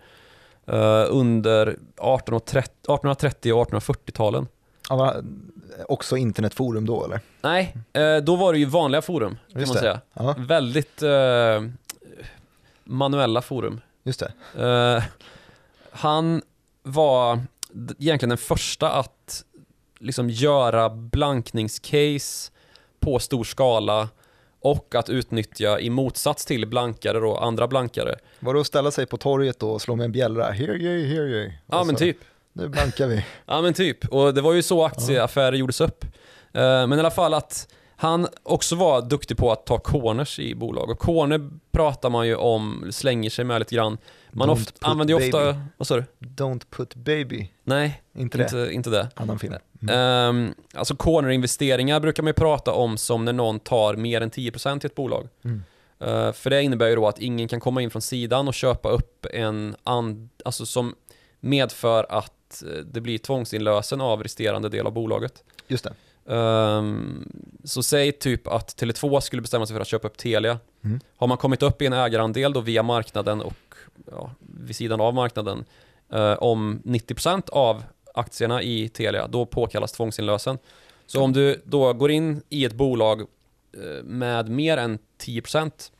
[1.08, 4.46] under 1830 1830 och 1840-talen.
[4.88, 5.14] Ja,
[5.88, 7.20] också internetforum då eller?
[7.42, 10.00] Nej, eh, då var det ju vanliga forum kan Just man säga.
[10.14, 11.62] Ja, Väldigt eh,
[12.84, 13.80] manuella forum.
[14.02, 14.22] just
[14.54, 14.64] det.
[14.64, 15.02] Eh,
[15.90, 16.42] han
[16.82, 17.40] var
[17.98, 19.44] egentligen den första att
[19.98, 22.52] liksom göra blankningscase
[23.00, 24.08] på stor skala
[24.60, 28.14] och att utnyttja i motsats till blankare då, andra blankare.
[28.40, 30.50] Var det att ställa sig på torget och slå med en bjällra?
[30.50, 31.52] Hear ye, hear ye.
[31.66, 32.16] Ja Och men så, typ.
[32.56, 33.24] Nu blankar vi.
[33.46, 36.04] Ja men typ, och det var ju så aktieaffärer gjordes upp.
[36.52, 40.54] Eh, Men i alla fall att han också var duktig på att ta corners i
[40.54, 40.90] bolag.
[40.90, 43.98] Och corner pratar man ju om, slänger sig med lite grann.
[44.30, 46.04] Man ofta, använder ju ofta, vad sa du?
[46.18, 47.50] Don't put baby.
[47.64, 48.44] Nej, Inte det?
[48.44, 49.08] inte, inte det.
[49.14, 49.54] Annan film.
[49.82, 49.94] Mm.
[49.98, 54.84] Ehm, alltså cornerinvesteringar brukar man ju prata om som när någon tar mer än 10%
[54.84, 55.28] i ett bolag.
[55.44, 55.62] Mm.
[56.00, 58.88] Eh, för det innebär ju då att ingen kan komma in från sidan och köpa
[58.88, 60.94] upp en and, alltså som
[61.40, 62.32] medför att
[62.66, 65.44] eh, det blir tvångsinlösen av resterande del av bolaget.
[65.68, 65.94] Just det.
[66.28, 67.28] Ehm,
[67.64, 70.58] så säg typ att Tele2 skulle bestämma sig för att köpa upp Telia.
[70.84, 71.00] Mm.
[71.16, 73.74] Har man kommit upp i en ägarandel då via marknaden och
[74.10, 75.64] ja, vid sidan av marknaden
[76.12, 77.82] eh, om 90% av
[78.14, 80.58] aktierna i Telia, då påkallas tvångsinlösen.
[81.06, 85.90] Så om du då går in i ett bolag eh, med mer än 10%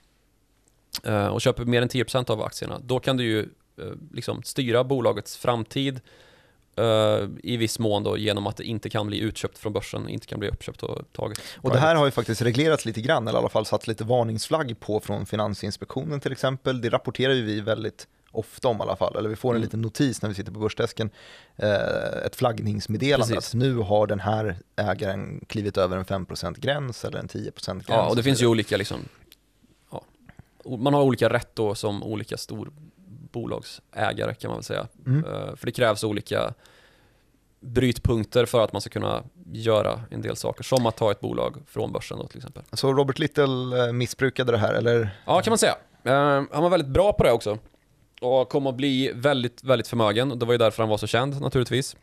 [1.05, 3.49] eh, och köper mer än 10% av aktierna, då kan du ju
[4.13, 6.01] liksom styra bolagets framtid
[6.77, 10.27] eh, i viss mån då genom att det inte kan bli utköpt från börsen, inte
[10.27, 11.41] kan bli uppköpt och taget.
[11.63, 14.05] Och det här har ju faktiskt reglerats lite grann, eller i alla fall satt lite
[14.05, 16.81] varningsflagg på från Finansinspektionen till exempel.
[16.81, 19.63] Det rapporterar ju vi väldigt ofta om i alla fall, eller vi får en Mm.
[19.63, 21.11] liten notis när vi sitter på börsdesken,
[21.57, 23.55] eh, ett flaggningsmeddelande Precis.
[23.55, 27.89] att nu har den här ägaren klivit över en 5%-gräns eller en 10%-gräns.
[27.89, 29.01] Ja, och det finns ju olika liksom,
[29.91, 30.03] ja,
[30.79, 32.71] man har olika rätt då som olika stor
[33.33, 34.87] bolagsägare kan man väl säga.
[35.07, 35.25] Mm.
[35.25, 36.55] Eh, För det krävs olika
[37.61, 41.57] brytpunkter för att man ska kunna göra en del saker, som att ta ett bolag
[41.67, 42.63] från börsen då till exempel.
[42.73, 45.09] Så Robert Little eh, missbrukade det här, eller?
[45.27, 45.77] Ja, kan man säga.
[46.05, 47.59] Eh, Han var väldigt bra på det också.
[48.21, 50.31] Och kom att bli väldigt, väldigt förmögen.
[50.33, 51.97] Och det var ju därför han var så känd naturligtvis.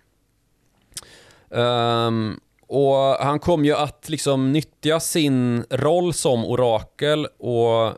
[1.51, 7.93] Ehm, och han kom ju att liksom nyttja sin roll som orakel och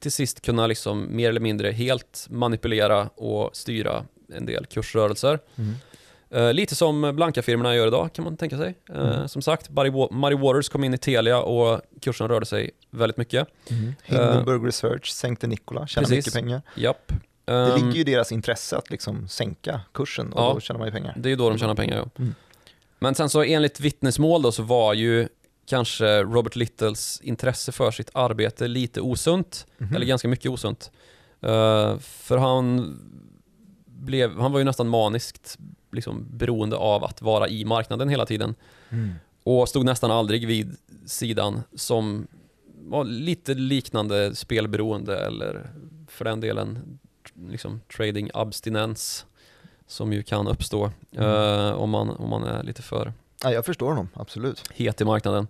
[0.00, 5.38] till sist kunna liksom mer eller mindre helt manipulera och styra en del kursrörelser.
[5.56, 5.74] Mm.
[6.30, 8.74] Eh, lite som blankafirmorna gör idag kan man tänka sig.
[8.90, 9.28] Eh, Mm.
[9.28, 13.16] Som sagt, Barry, Wa- Murray Waters kom in i Telia och kursen rörde sig väldigt
[13.16, 13.48] mycket.
[14.04, 16.26] Hindenburg Research sänkte Nikola, tjänar Eh, precis.
[16.26, 16.62] mycket pengar.
[16.74, 17.12] Japp.
[17.44, 20.52] Det Ehm, ligger ju i deras intresse att liksom sänka kursen och Ja.
[20.54, 21.14] då tjänar man ju pengar.
[21.16, 22.08] Det är ju då de tjänar pengar ja.
[22.18, 22.34] Mm.
[22.98, 25.28] Men sen så enligt vittnesmål då så var ju
[25.68, 29.94] kanske Robert Littles intresse för sitt arbete lite osunt, Mhm.
[29.96, 30.90] eller ganska mycket osunt.
[31.40, 32.96] Eh, för han,
[33.86, 35.58] blev, han var ju nästan maniskt
[35.92, 38.54] liksom, beroende av att vara i marknaden hela tiden
[38.90, 39.14] Mm.
[39.44, 40.76] och stod nästan aldrig vid
[41.06, 42.26] sidan som
[42.82, 45.70] var lite liknande spelberoende eller
[46.08, 46.98] för den delen
[47.48, 49.26] liksom trading abstinens
[49.86, 51.24] som ju kan uppstå Mm.
[51.30, 54.64] eh, om, man, om man är lite för Ja, jag förstår honom, absolut.
[54.74, 55.48] het i marknaden.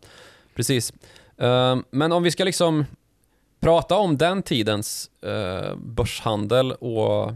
[0.55, 0.93] Precis.
[1.37, 2.85] Eh, men om vi ska liksom
[3.61, 7.33] prata om den tidens eh, börshandel och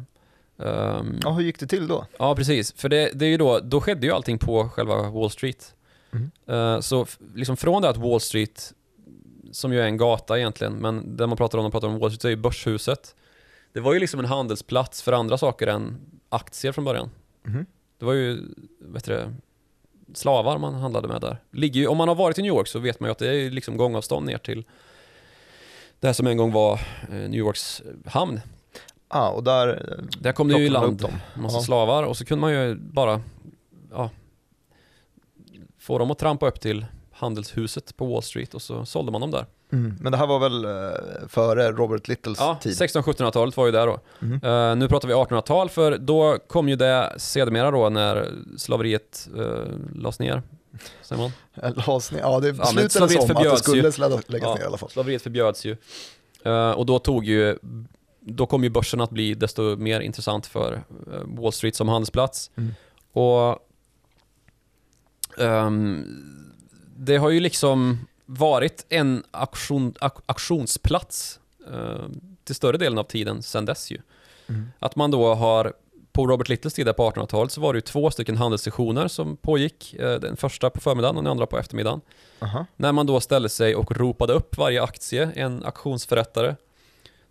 [0.58, 2.06] ehm, Ja, hur gick det till då?
[2.18, 2.72] Ja, precis.
[2.72, 5.74] För det, det är ju då, då skedde ju allting på själva Wall Street.
[6.12, 6.30] Mm.
[6.46, 8.72] Eh, så liksom från det att Wall Street,
[9.52, 11.98] som ju är en gata egentligen, men det man pratar om när man pratar om
[11.98, 13.14] Wall Street är ju börshuset.
[13.72, 15.96] Det var ju liksom en handelsplats för andra saker än
[16.28, 17.10] aktier från början.
[17.42, 17.66] Mhm.
[17.98, 18.40] Det var ju,
[18.80, 19.34] vet du det,
[20.14, 21.36] slavar man handlade med där.
[21.50, 23.28] Ligger ju, om man har varit i New York så vet man ju att det
[23.36, 24.64] är liksom gångavstånd ner till
[26.00, 26.72] det här som en gång var
[27.10, 28.40] eh, New Yorks hamn.
[29.08, 31.10] Ja, och där eh, Där kom det ju i land dem.
[31.34, 31.62] massa Ja.
[31.62, 33.20] slavar och så kunde man ju bara
[33.90, 34.10] ja,
[35.78, 39.30] få dem att trampa upp till handelshuset på Wall Street och så sålde man dem
[39.30, 39.46] där.
[39.72, 39.94] Mm.
[40.00, 42.72] Men det här var väl eh, före Robert Littles Ja, tid?
[42.72, 44.00] 1600-1700-talet var ju där då.
[44.20, 44.40] Mhm.
[44.44, 49.56] Eh, nu pratar vi 1800-tal för då kom ju det sedermera då när slaveriet uh,
[49.94, 50.42] lades ner.
[51.02, 51.32] Säger man?
[51.86, 52.20] Lades ner.
[52.20, 54.22] Ja, det men slutade slaveriet som att det förbjöds skulle ju.
[54.26, 54.54] läggas Ja.
[54.54, 54.90] ner i alla fall.
[54.90, 55.76] Slaveriet förbjöds ju.
[56.44, 57.58] Eh, och då tog ju
[58.20, 60.82] då kom ju börsen att bli desto mer intressant för
[61.24, 62.50] Wall Street som handelsplats.
[62.56, 62.74] Mm.
[63.12, 63.58] Och
[65.38, 66.04] ehm,
[66.96, 67.98] det har ju liksom
[68.38, 70.14] varit en auktion, ak,
[71.72, 72.08] eh,
[72.44, 73.98] till större delen av tiden sedan dess ju.
[74.48, 74.72] Mm.
[74.78, 75.72] Att man då har,
[76.12, 79.94] på Robert Littles tid på 1800-talet så var det ju två stycken handelssessioner som pågick.
[79.94, 82.00] Eh, den första på förmiddagen och den andra på eftermiddagen.
[82.38, 82.66] Aha.
[82.76, 86.56] När man då ställde sig och ropade upp varje aktie, en auktionsförrättare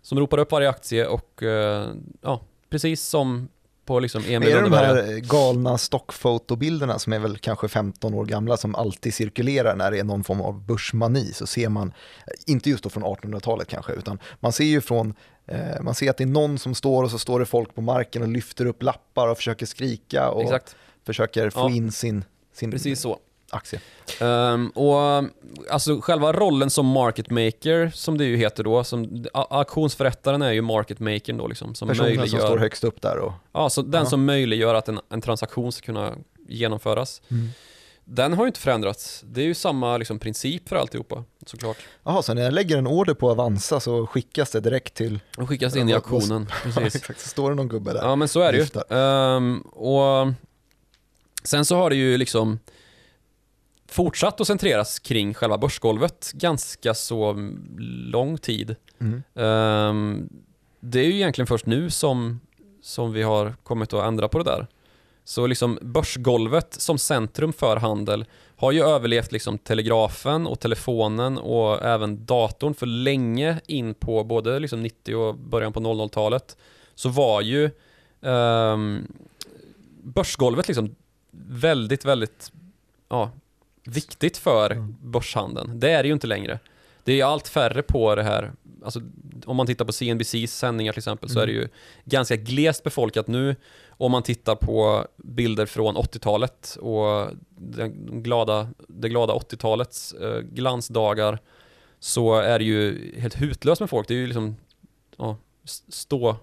[0.02, 1.88] som ropade upp varje aktie och eh,
[2.20, 3.48] ja, precis som
[3.84, 8.24] på liksom Emil är det de här galna stockfotobilderna som är väl kanske 15 år
[8.24, 11.92] gamla som alltid cirkulerar när det är någon form av börsmani så ser man,
[12.46, 15.14] inte just då från 1800-talet kanske, utan man ser ju från,
[15.46, 17.80] eh, man ser att det är någon som står och så står det folk på
[17.80, 21.70] marken och lyfter upp lappar och försöker skrika och Exakt, försöker få Ja.
[21.70, 23.18] in sin, sin precis så.
[23.52, 23.80] Aktie.
[24.20, 25.24] Ehm, och
[25.70, 30.62] alltså själva rollen som market maker, som det ju heter då, som, auktionsförrättaren är ju
[30.62, 33.32] market makern då liksom, som Personen som möjliggör, står högst upp där och...
[33.52, 34.10] ja, så den Ja.
[34.10, 36.14] som möjliggör att en, en transaktion ska kunna
[36.48, 37.22] genomföras.
[38.04, 39.24] Den har ju inte förändrats.
[39.26, 41.76] Det är ju samma liksom, princip för alltihopa, såklart.
[42.04, 45.20] Jaha, så när jag lägger en order på Avanza så skickas det direkt till...
[45.38, 47.04] Och skickas in i Ja, auktionen, Ja, precis.
[47.06, 48.00] så står det någon gubbe där.
[48.02, 48.96] Ja men så är det ju.
[48.98, 50.32] Ehm, och
[51.44, 52.58] sen så har det ju liksom
[53.92, 57.36] fortsatt att centreras kring själva börsgolvet ganska så
[58.10, 58.76] lång tid.
[59.00, 59.22] Mm.
[59.34, 60.28] Ehm,
[60.80, 62.40] det är ju egentligen först nu som,
[62.82, 64.66] som vi har kommit att ändra på det där.
[65.24, 68.24] Så liksom börsgolvet som centrum för handel
[68.56, 74.58] har ju överlevt liksom telegrafen och telefonen och även datorn för länge in på både
[74.58, 76.56] liksom 90 och början på 00-talet
[76.94, 77.70] så var ju
[78.20, 79.06] ehm,
[80.02, 80.94] börsgolvet liksom
[81.30, 82.52] väldigt, väldigt
[83.08, 83.30] ja,
[83.84, 84.96] viktigt för Mm.
[85.02, 85.80] börshandeln.
[85.80, 86.58] Det är det ju inte längre.
[87.04, 88.52] Det är allt färre på det här,
[88.84, 89.00] alltså
[89.46, 91.68] om man tittar på CNBCs sändningar till exempel så är det ju
[92.04, 93.56] ganska glest befolkat nu.
[93.88, 101.38] Om man tittar på bilder från 80-talet och den glada, det glada 80-talets eh, glansdagar
[101.98, 104.08] så är det ju helt hutlöst med folk.
[104.08, 104.56] Det är ju liksom,
[105.16, 105.36] ja,
[105.88, 106.36] stå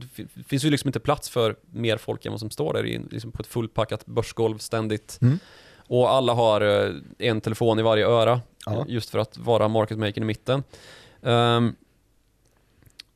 [0.00, 2.86] det fi- finns ju liksom inte plats för mer folk än vad som står där
[2.86, 5.18] i, liksom på ett fullpackat börsgolv ständigt.
[5.22, 5.38] Mm.
[5.88, 8.84] Och alla har eh, en telefon i varje öra Ja.
[8.88, 10.62] just för att vara market maker i mitten.
[11.22, 11.76] Ehm,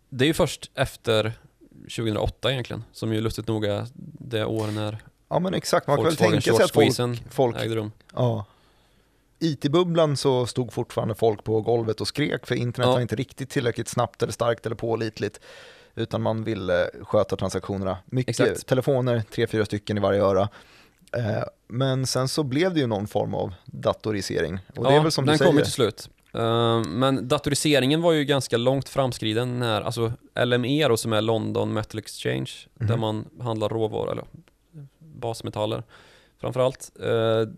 [0.09, 1.33] det är ju först efter
[1.97, 3.87] 2008 egentligen, som ju lustigt nog är
[4.19, 5.87] det år när ja, men exakt.
[5.87, 7.93] Man kan väl tänka sig att folk, folk ägde rum.
[8.15, 8.45] Ja.
[9.39, 12.93] IT-bubblan så stod fortfarande folk på golvet och skrek för internet Ja.
[12.93, 15.41] var inte riktigt tillräckligt snabbt eller starkt eller pålitligt.
[15.95, 17.99] Utan man ville sköta transaktionerna.
[18.05, 18.67] Mycket Exakt.
[18.67, 20.49] telefoner, tre, fyra stycken i varje öra.
[21.17, 24.59] Eh, Men sen så blev det ju någon form av datorisering.
[24.77, 26.11] Och det är ja, väl som den kom ju till slut.
[26.35, 30.13] Ehm, men datoriseringen var ju ganska långt framskriden när, alltså
[30.45, 32.89] LME då som är London Metal Exchange, Mhm.
[32.89, 34.25] där man handlar råvaror, eller
[34.99, 35.83] basmetaller
[36.41, 36.93] framförallt.
[37.05, 37.49] Uh,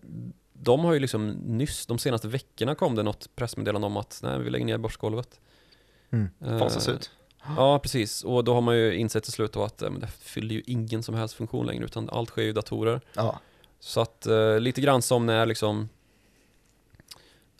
[0.52, 4.38] de har ju liksom nyss, de senaste veckorna kom det något pressmeddelande om att nej,
[4.38, 5.40] vi lägger ner börsgolvet.
[6.10, 6.28] Mm.
[6.44, 7.10] Eh, Fasas ut.
[7.56, 8.24] Ja, precis.
[8.24, 10.62] Och då har man ju insett till slut då att eh, men det fyller ju
[10.66, 13.00] ingen som helst funktion längre, utan allt sker ju i datorer.
[13.14, 13.40] Ja.
[13.80, 15.88] Så att eh, lite grann som när liksom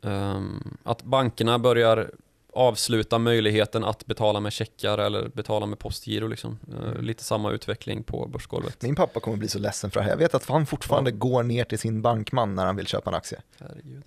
[0.05, 2.11] Um, att bankerna börjar
[2.53, 6.59] avsluta möjligheten att betala med checkar eller betala med postgiro liksom.
[6.73, 8.83] Uh, lite samma utveckling på börsgolvet.
[8.83, 10.11] Min pappa kommer bli så ledsen för det här.
[10.11, 11.17] Jag vet att han fortfarande ja.
[11.17, 13.41] går ner till sin bankman när han vill köpa en aktie.
[13.59, 14.03] Herregud.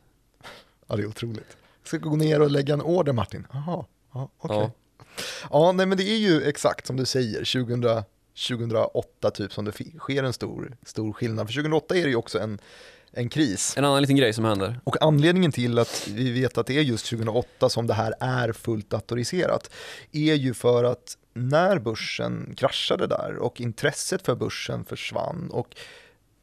[0.88, 1.58] Ja, det är otroligt.
[1.82, 3.48] Jag ska gå ner och lägga en order Martin.
[3.52, 4.58] Jaha, ja, okej.
[4.58, 4.58] Okay.
[4.58, 4.72] Ja.
[5.52, 8.04] Ja, nej men det är ju exakt som du säger, 2000,
[8.48, 11.48] 2008 typ som det sker en stor, stor skillnad.
[11.48, 12.60] För 2008 är det ju också en
[13.12, 13.74] en kris.
[13.78, 14.80] En annan liten grej som händer.
[14.84, 18.52] Och anledningen till att vi vet att det är just 2008 som det här är
[18.52, 19.72] fullt datoriserat
[20.12, 25.76] är ju för att när börsen kraschade där och intresset för börsen försvann och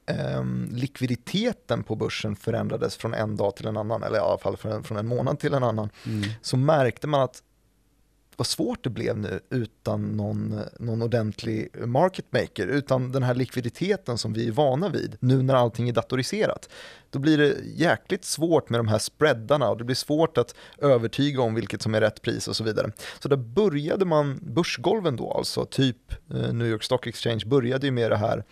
[0.07, 4.57] eh, likviditeten på börsen förändrades från en dag till en annan, eller i alla fall
[4.57, 6.23] från en, från en månad till en annan, mm.
[6.43, 7.43] så märkte man att
[8.37, 14.18] vad svårt det blev nu utan någon, någon ordentlig market maker, utan den här likviditeten
[14.18, 16.68] som vi är vana vid, nu när allting är datoriserat.
[17.11, 21.42] Då blir det jäkligt svårt med de här spreadarna och det blir svårt att övertyga
[21.42, 22.90] om vilket som är rätt pris och så vidare.
[23.20, 27.92] Så där började man, börsgolven då alltså, typ eh, New York Stock Exchange började ju
[27.92, 28.44] med det här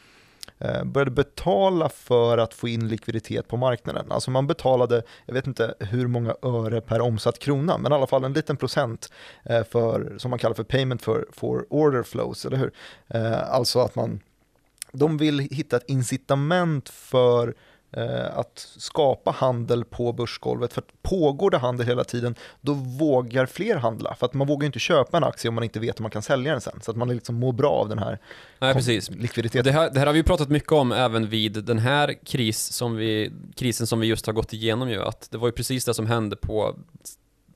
[0.65, 4.13] Eh, började betala för att få in likviditet på marknaden.
[4.13, 8.07] Alltså man betalade, jag vet inte hur många öre per omsatt krona, men i alla
[8.07, 9.13] fall en liten procent
[9.45, 12.73] eh, för, som man kallar för payment for, for order flows, eller hur?
[13.09, 14.21] Eh, alltså att man,
[14.93, 17.55] de vill hitta ett incitament för
[18.33, 20.73] att skapa handel på börsgolvet.
[20.73, 24.15] För pågår det handel hela tiden, då vågar fler handla.
[24.15, 26.23] För att man vågar inte köpa en aktie om man inte vet om man kan
[26.23, 26.81] sälja den sen.
[26.83, 28.19] Så att man liksom mår bra av den här
[28.59, 29.11] Nej, precis.
[29.11, 29.65] likviditeten.
[29.65, 32.97] Det här, det här har vi pratat mycket om även vid den här kris som
[32.97, 34.91] vi, krisen som vi just har gått igenom.
[34.91, 36.77] Ju, att det var ju precis det som hände på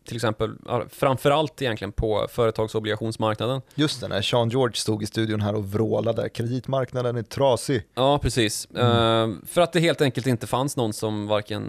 [0.06, 0.56] till exempel,
[0.88, 3.60] framförallt egentligen på företagsobligationsmarknaden.
[3.74, 7.82] Just det, när Sean George stod i studion här och vrålade, kreditmarknaden är trasig.
[7.94, 8.68] Ja, precis.
[8.74, 9.30] Mm.
[9.30, 11.64] Uh, för att det helt enkelt inte fanns någon som varken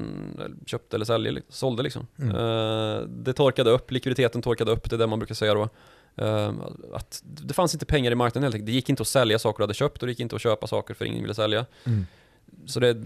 [0.65, 2.08] köpte eller sälje, sålde liksom.
[2.19, 2.36] Mm.
[2.36, 5.69] Uh, det torkade upp, likviditeten torkade upp, det är det man brukar säga då.
[6.21, 6.52] Uh,
[6.93, 8.65] att det fanns inte pengar i marknaden helt enkelt.
[8.65, 10.67] Det gick inte att sälja saker du hade köpt och det gick inte att köpa
[10.67, 11.65] saker för ingen ville sälja.
[11.84, 12.06] Mm.
[12.65, 13.04] Så det,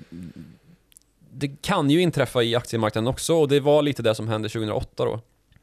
[1.34, 5.06] det kan ju inträffa i aktiemarknaden också och det var lite det som hände 2008
[5.06, 5.20] då.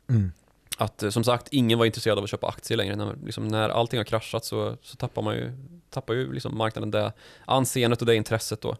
[0.08, 0.32] Mm.
[0.78, 2.96] Att eh, som sagt, ingen var intresserad av att köpa aktier längre.
[2.96, 5.52] När, liksom, när allting har kraschat så, så tappar man ju,
[5.90, 7.12] tappar ju liksom marknaden det
[7.44, 8.76] anseendet och det intresset då.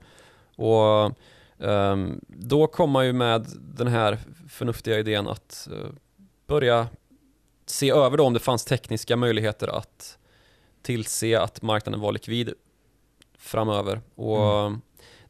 [0.57, 1.13] Och
[1.59, 5.91] um, då kom man ju med den här förnuftiga idén att uh,
[6.47, 6.89] börja
[7.67, 10.19] se över då om det fanns tekniska möjligheter att
[10.83, 12.53] tillse att marknaden var likvid
[13.39, 14.01] framöver.
[14.15, 14.81] Och mm.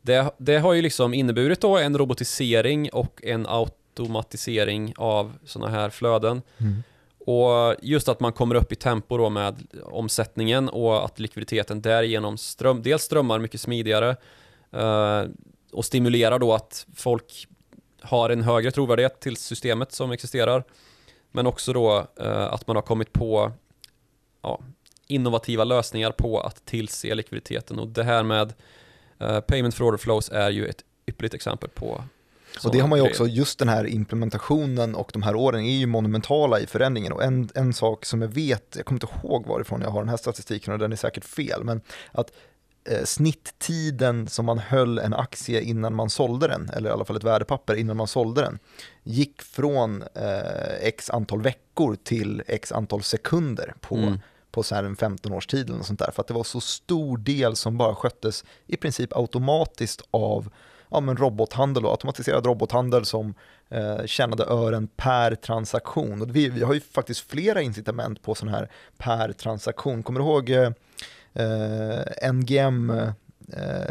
[0.03, 5.91] Det, det har ju liksom inneburit då en robotisering och en automatisering av sådana här
[5.91, 6.43] flöden.
[6.59, 6.83] Mm.
[7.19, 12.39] Och just att man kommer upp i tempo då med omsättningen och att likviditeten därigenom
[12.39, 14.17] ström, dels strömmar mycket smidigare
[14.73, 15.23] eh,
[15.73, 17.49] och stimulerar då att folk
[18.01, 20.65] har en högre trovärdighet till systemet som existerar.
[21.33, 23.53] Men också då eh, att man har kommit på
[24.43, 24.61] ja,
[25.07, 28.53] innovativa lösningar på att tillse likviditeten och det här med
[29.23, 32.05] Uh, payment for order flows är ju ett ypperligt exempel på
[32.65, 35.77] och det har man ju också, just den här implementationen och de här åren är
[35.77, 37.13] ju monumentala i förändringen.
[37.13, 40.09] Och en, en sak som jag vet, jag kommer inte ihåg varifrån jag har den
[40.09, 41.81] här statistiken och den är säkert fel, men
[42.13, 42.31] att
[42.91, 47.17] eh, snitttiden som man höll en aktie innan man sålde den, eller i alla fall
[47.17, 48.59] ett värdepapper innan man sålde den,
[49.03, 54.19] gick från eh, x antal veckor till x antal sekunder på mm
[54.51, 56.11] på så här en 15 års tid eller sånt där.
[56.11, 60.51] För att det var så stor del som bara sköttes i princip automatiskt av
[60.91, 63.35] ja, men robothandel och automatiserad robothandel som
[63.69, 66.23] eh, tjänade ören per transaktion.
[66.23, 70.03] Och vi, vi har ju faktiskt flera incitament på sån här per transaktion.
[70.03, 70.73] Kommer du ihåg eh,
[71.35, 73.13] eh NGM eh,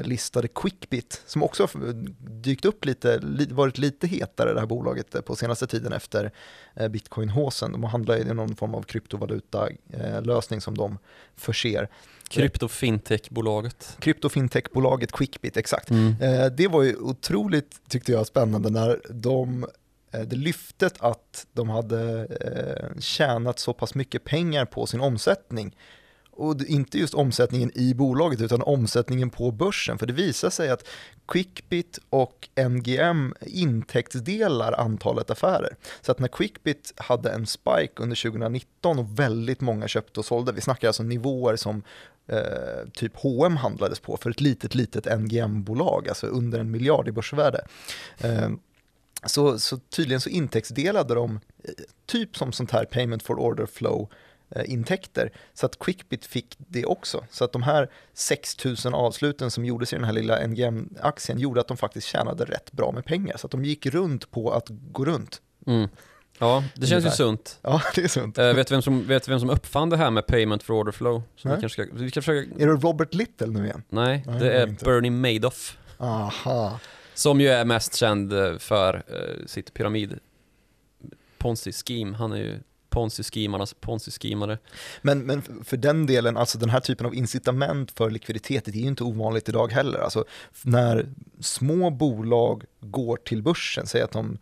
[0.04, 1.93] listade Quickbit som också har
[2.41, 3.20] dykt upp lite,
[3.52, 6.32] varit lite hetare det här bolaget eh, på senaste tiden efter
[6.76, 7.72] eh, bitcoin-håsen.
[7.72, 10.98] De handlar i någon form av kryptovaluta-lösning som de
[11.36, 11.89] förser.
[12.30, 13.98] Kryptofintech-bolaget.
[14.00, 15.89] Kryptofintech-bolaget Quickbit, exakt.
[15.89, 16.15] Mm.
[16.56, 19.65] Det var ju otroligt, tyckte jag, spännande när de
[20.12, 22.28] det lyftet att de hade
[23.00, 25.75] tjänat så pass mycket pengar på sin omsättning
[26.38, 29.98] och inte just omsättningen i bolaget utan omsättningen på börsen.
[29.98, 30.88] För det visar sig att
[31.27, 35.75] Quickbit och NGM intäktsdelar antalet affärer.
[36.02, 40.52] Så att när Quickbit hade en spike under 2019 och väldigt många köpte och sålde,
[40.52, 41.83] vi snackar alltså nivåer som
[42.27, 47.12] eh, typ H&M handlades på för ett litet, litet NGM-bolag, alltså under en miljard i
[47.12, 47.65] börsvärde.
[48.17, 48.50] Eh,
[49.25, 51.71] så, så tydligen så intäktsdelade de, eh,
[52.06, 54.08] typ som sånt här payment for order flow, eh,
[54.65, 55.31] intäkter.
[55.54, 57.23] Så att Quickbit fick det också.
[57.29, 61.67] Så att de här 6000 avsluten som gjordes i den här lilla NGM-aktien gjorde att
[61.67, 63.37] de faktiskt tjänade rätt bra med pengar.
[63.37, 65.41] Så att de gick runt på att gå runt.
[65.67, 65.89] Mm.
[66.39, 67.60] Ja, det känns ju sunt.
[67.62, 68.39] Ja, det är sunt.
[68.39, 70.91] Uh, vet, du vem som, vet vem som uppfann det här med payment for order
[70.91, 71.23] flow?
[71.35, 72.63] Som vi, kanske ska, vi ska försöka...
[72.63, 73.83] Är det Robert Little nu igen?
[73.89, 74.85] Nej, Nej, det är inte.
[74.85, 75.77] Bernie Madoff.
[75.98, 76.79] Aha.
[77.13, 80.19] Som ju är mest känd eh, för uh, sitt pyramid
[81.37, 82.15] Ponzi-scheme.
[82.15, 82.60] Han är ju
[82.98, 84.58] Ponzi-schemarnas Ponzi-schemare.
[85.02, 88.81] Men, men för den delen, alltså den här typen av incitament för likviditet, det är
[88.81, 90.00] ju inte ovanligt idag heller.
[90.00, 90.25] Alltså
[90.63, 94.37] när små bolag går till börsen, säg att de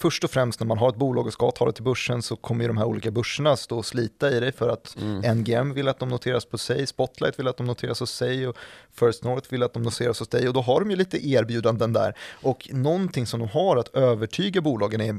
[0.00, 2.36] Först och främst när man har ett bolag och ska ta det till börsen så
[2.36, 5.38] kommer ju de här olika börserna stå och slita i det för att Mm.
[5.38, 8.56] NGM vill att de noteras på sig, Spotlight vill att de noteras hos sig och
[8.92, 11.92] First North vill att de noteras hos dig och då har de ju lite erbjudanden
[11.92, 12.14] där.
[12.42, 15.14] Och någonting som de har att övertyga bolagen är,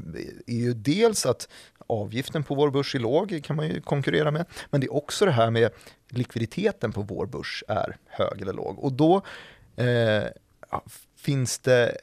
[0.46, 1.48] är ju dels att
[1.86, 5.24] avgiften på vår börs är låg, kan man ju konkurrera med, men det är också
[5.24, 5.70] det här med
[6.08, 8.78] likviditeten på vår börs är hög eller låg.
[8.78, 9.22] Och då
[9.76, 10.24] eh,
[11.16, 11.96] finns det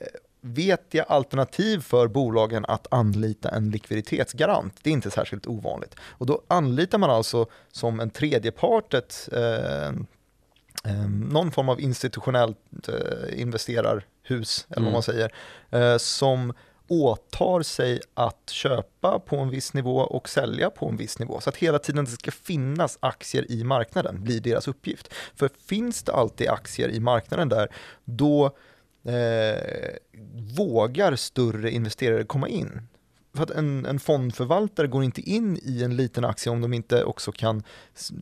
[0.45, 4.79] vet jag alternativ för bolagen att anlita en likviditetsgarant.
[4.81, 5.95] Det är inte särskilt ovanligt.
[5.99, 9.87] Och då anlitar man alltså som en tredjepart ett, eh,
[10.85, 14.93] eh, någon form av institutionellt eh, investerarhus, eller vad Mm.
[14.93, 15.33] man säger,
[15.71, 16.53] eh, som
[16.87, 21.39] åtar sig att köpa på en viss nivå och sälja på en viss nivå.
[21.41, 25.13] Så att hela tiden det ska finnas aktier i marknaden, blir deras uppgift.
[25.35, 27.67] För finns det alltid aktier i marknaden där,
[28.05, 28.55] då
[29.06, 29.95] eh,
[30.58, 32.82] vågar större investerare komma in.
[33.36, 37.03] För att en, en fondförvaltare går inte in i en liten aktie om de inte
[37.03, 37.63] också kan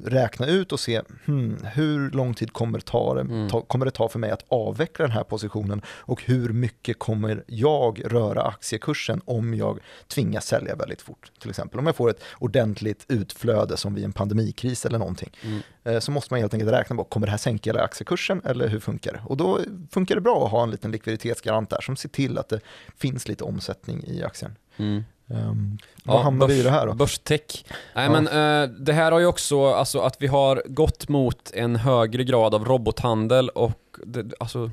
[0.06, 3.50] räkna ut och se hmm, hur lång tid kommer det, ta, Mm.
[3.50, 7.44] ta, kommer det ta för mig att avveckla den här positionen och hur mycket kommer
[7.48, 11.32] jag röra aktiekursen om jag tvingas sälja väldigt fort.
[11.40, 15.62] Till exempel om jag får ett ordentligt utflöde som vid en pandemikris eller någonting Mm.
[15.84, 18.68] eh, så måste man helt enkelt räkna på, kommer det här sänka hela aktiekursen eller
[18.68, 19.22] hur funkar det?
[19.26, 19.60] Och då
[19.92, 22.60] funkar det bra att ha en liten likviditetsgarant där som ser till att det
[22.98, 24.56] finns lite omsättning i aktien.
[24.82, 25.04] Mm.
[25.50, 26.94] Um, Ja, vad vi i börs- det här då?
[26.94, 27.66] Börstech.
[27.96, 28.22] Nej Ja.
[28.22, 32.24] men eh, det här har ju också, alltså att vi har gått mot en högre
[32.24, 34.72] grad av robothandel och det, alltså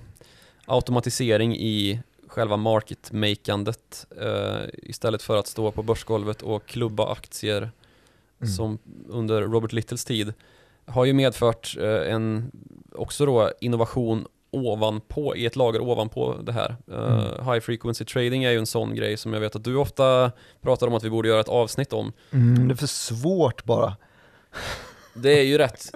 [0.66, 7.70] automatisering i själva marketmakandet eh, istället för att stå på börsgolvet och klubba aktier
[8.40, 8.52] Mm.
[8.52, 8.78] som
[9.08, 10.32] under Robert Littles tid
[10.86, 12.50] har ju medfört eh, en
[12.92, 16.76] också då innovation ovanpå, i ett lager ovanpå det här.
[16.92, 17.52] Eh, Mm.
[17.52, 20.32] High frequency trading är ju en sån grej som jag vet att du ofta
[20.62, 22.12] pratar om att vi borde göra ett avsnitt om.
[22.32, 23.96] Mm, det är för svårt bara.
[25.14, 25.90] Det är ju rätt.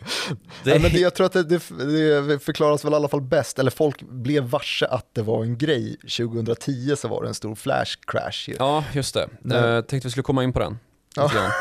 [0.64, 3.20] Det, Nej, men det, jag tror att det, det, det förklaras väl i alla fall
[3.20, 5.96] bäst, eller folk blev varse att det var en grej.
[6.18, 8.48] 2010 så var det en stor flash crash.
[8.50, 8.56] ju.
[8.58, 9.28] Ja, just det.
[9.40, 9.62] Nej.
[9.76, 10.78] Uh, tänkte vi skulle komma in på den.
[11.16, 11.30] Ja.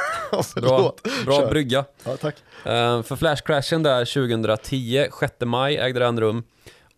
[0.55, 1.49] Bra, bra Kör.
[1.49, 1.85] brygga.
[2.03, 2.35] Ja, tack.
[2.65, 6.43] Eh, för flashcrashen där 2010, 6 maj ägde den rum.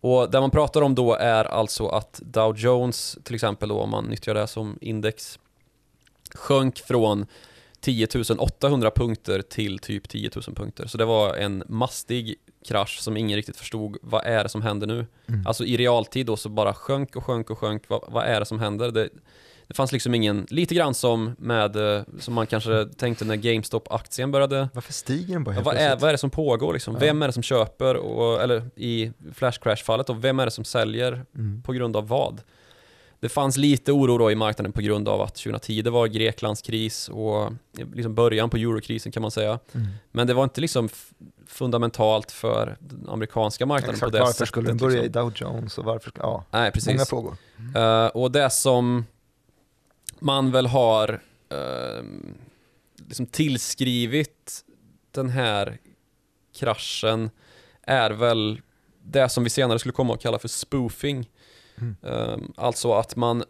[0.04, 3.90] Och det man pratar om då är alltså att Dow Jones, till exempel då om
[3.90, 5.38] man nyttjar det som index,
[6.34, 7.26] sjönk från
[7.80, 10.86] 10 800 punkter till typ 10 000 punkter.
[10.86, 12.34] Så det var en mastig
[12.68, 13.96] krasch som ingen riktigt förstod.
[14.02, 15.06] Vad är det som händer nu?
[15.26, 15.46] Mm.
[15.46, 17.82] Alltså i realtid då så bara sjönk och sjönk och sjönk.
[17.88, 18.90] Vad, vad är det som händer?
[18.90, 19.08] Det,
[19.66, 24.30] det fanns liksom ingen, lite grann som med, eh, som man kanske tänkte när GameStop-aktien
[24.30, 26.94] började Varför stiger den bara Ja, vad, är, vad är det som pågår liksom?
[26.94, 27.00] Ja.
[27.00, 30.64] Vem är det som köper, och, eller i Flash Crash-fallet, och vem är det som
[30.64, 31.62] säljer Mm.
[31.62, 32.40] på grund av vad?
[33.20, 36.62] Det fanns lite oro då i marknaden på grund av att 2010 det var Greklands
[36.62, 37.52] kris och
[37.94, 39.58] liksom början på eurokrisen kan man säga.
[39.74, 39.86] Mm.
[40.12, 40.88] Men det var inte liksom
[41.46, 44.48] fundamentalt för den amerikanska marknaden Exakt, på det varför sättet.
[44.48, 45.20] skulle den börja liksom.
[45.20, 46.88] i Dow Jones och varför, ja, Nej, precis.
[46.92, 47.36] många frågor.
[47.76, 49.04] Eh, och det som
[50.24, 52.04] man väl har eh,
[53.08, 54.64] liksom tillskrivit
[55.10, 55.78] den här
[56.54, 57.30] kraschen
[57.82, 58.60] är väl
[59.02, 61.30] det som vi senare skulle komma att kalla för spoofing.
[61.78, 61.96] Mm.
[62.02, 63.44] Eh, alltså att man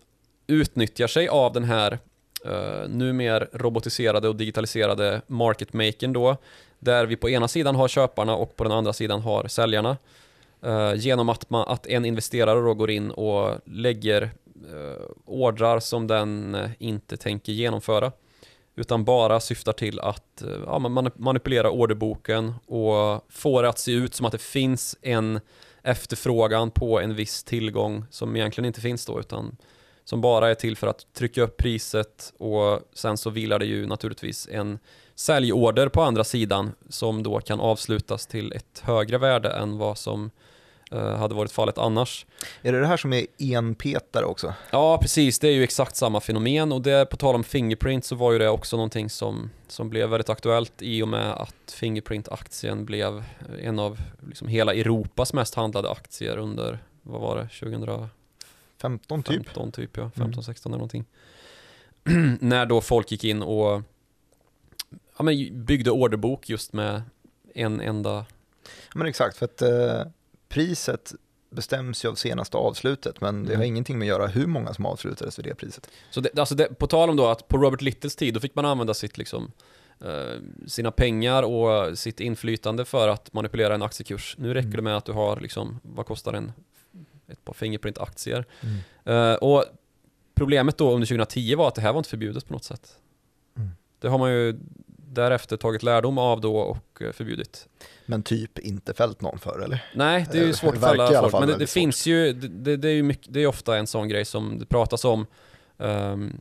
[0.46, 1.98] utnyttjar sig av den här
[2.46, 6.36] uh, numer robotiserade och digitaliserade marketmakern då,
[6.78, 9.96] där vi på ena sidan har köparna och på den andra sidan har säljarna.
[10.64, 14.30] Eh, genom att, man, att en investerare då går in och lägger
[14.72, 18.12] eh, ordrar som den eh, inte tänker genomföra.
[18.76, 23.92] Utan bara syftar till att eh, ja, man manipulera orderboken och få det att se
[23.92, 25.40] ut som att det finns en
[25.82, 29.56] efterfrågan på en viss tillgång som egentligen inte finns då utan
[30.04, 33.86] som bara är till för att trycka upp priset och sen så vilar det ju
[33.86, 34.78] naturligtvis en
[35.14, 40.24] säljorder på andra sidan som då kan avslutas till ett högre värde än vad som
[40.24, 40.30] eh,
[40.90, 42.26] hade varit fallet annars.
[42.62, 44.54] Är det det här som är enpetare också?
[44.70, 45.38] Ja, precis.
[45.38, 48.38] Det är ju exakt samma fenomen och det, på tal om Fingerprint så var ju
[48.38, 53.24] det också någonting som, som blev väldigt aktuellt i och med att Fingerprint-aktien blev
[53.62, 58.10] en av liksom hela Europas mest handlade aktier under, vad var det, 2015
[59.24, 59.92] 15 typ?
[59.92, 60.32] typ ja, Mm.
[60.32, 61.04] 15-16 eller någonting.
[62.40, 63.82] När då folk gick in och
[65.16, 67.02] ja, men byggde orderbok just med
[67.54, 68.26] en enda
[68.94, 70.02] Men exakt, för att eh,
[70.54, 71.12] priset
[71.50, 73.66] bestäms ju av senaste avslutet, men det har Mm.
[73.68, 75.88] ingenting med att göra hur många som avslutades vid det priset.
[76.10, 78.54] Så det, alltså det, på tal om då att på Robert Littles tid, då fick
[78.54, 79.52] man använda sitt liksom
[80.00, 84.34] eh, sina pengar och sitt inflytande för att manipulera en aktiekurs.
[84.38, 84.76] Nu räcker Mm.
[84.76, 86.52] det med att du har liksom, vad kostar en,
[87.28, 88.44] ett par Fingerprint-aktier?
[89.04, 89.64] Eh, och
[90.34, 92.96] problemet då under 2010 var att det här var inte förbjudet på något sätt.
[93.56, 93.68] Mm.
[94.00, 94.58] Det har man ju
[95.14, 97.68] därefter tagit lärdom av då och eh, förbjudit.
[98.06, 99.84] Men typ inte fällt någon för, eller?
[99.94, 102.76] Nej, det är ju Eh, svårt att fälla folk, men det, det finns ju, det,
[102.76, 105.26] det, är ju mycket, det är ofta en sån grej som det pratas om
[105.78, 106.40] ehm,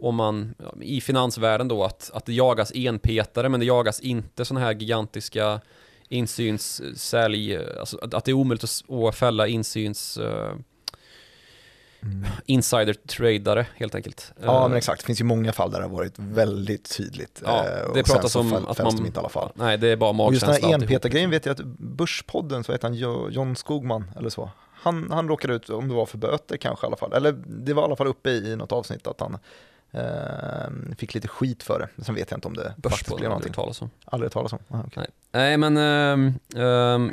[0.00, 4.66] om man, i finansvärlden då, att, att det jagas enpetare, men det jagas inte sådana
[4.66, 5.60] här gigantiska
[6.08, 10.18] insynssälj, alltså att, det är omöjligt att, fälla insyns
[12.06, 14.32] uh, insider-tradare helt enkelt.
[14.42, 15.00] Ja, Eh, men exakt.
[15.00, 17.42] Det finns ju många fall där det har varit väldigt tydligt.
[17.44, 18.96] Ja, eh, och det sen pratas om att man...
[18.96, 19.52] de inte i alla fall.
[19.54, 22.72] Nej, det är bara Och just den magkänsla här enpetargrejen vet jag att Börspodden, så
[22.72, 24.50] heter han Jo- John Skogman eller så.
[24.72, 27.72] Han, han råkade ut, om det var för böter kanske i alla fall, eller det
[27.74, 29.38] var i alla fall uppe i något avsnitt att han
[29.90, 32.04] eh, fick lite skit för det.
[32.04, 33.50] Sen vet jag inte om det faktiskt blev Börspodden har jag någonting.
[33.50, 33.90] hört talas om.
[34.04, 34.58] Aldrig talas om.
[34.68, 35.06] Ah, okej.
[35.32, 37.12] Nej, men ehm, ehm,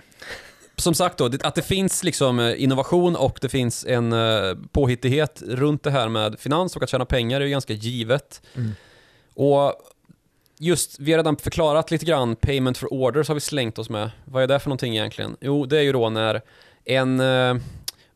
[0.83, 5.43] som sagt då, att det finns liksom eh, innovation och det finns en uh, påhittighet
[5.47, 8.41] runt det här med finans och att tjäna pengar är ju ganska givet.
[8.55, 8.71] Mm.
[9.33, 9.73] Och
[10.59, 14.11] just, vi har redan förklarat lite grann payment for orders har vi slängt oss med.
[14.25, 15.37] Vad är det för någonting egentligen?
[15.41, 16.41] Jo, det är ju då när
[16.85, 17.55] en uh,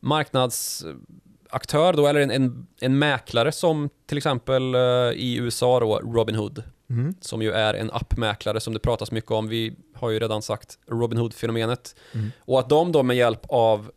[0.00, 4.80] marknadsaktör då, eller en, en, en mäklare som till exempel eh,
[5.14, 7.14] i USA då, Robinhood, Mm.
[7.20, 9.48] som ju är en appmäklare som det pratas mycket om.
[9.48, 11.96] Vi har ju redan sagt Robinhood-fenomenet.
[12.14, 12.30] Mm.
[12.40, 13.90] Och att de då med hjälp av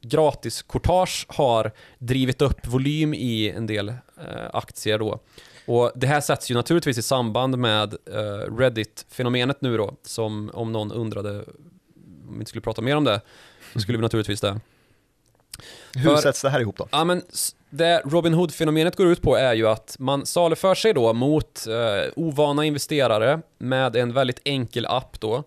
[0.00, 3.94] gratis courtage har drivit upp volym i en del eh,
[4.52, 5.20] aktier då.
[5.66, 10.72] Och det här sätts ju naturligtvis i samband med eh, Reddit-fenomenet nu då, som om
[10.72, 11.30] någon undrade
[12.28, 13.20] om vi inte skulle prata mer om det,
[13.72, 14.60] så skulle vi naturligtvis det.
[15.94, 16.88] Hur För- sätts det här ihop då?
[16.92, 17.22] Ja, men
[17.76, 22.12] det Robin Hood-fenomenet går ut på är ju att man saluför sig då mot eh,
[22.16, 25.42] ovana investerare med en väldigt enkel app då.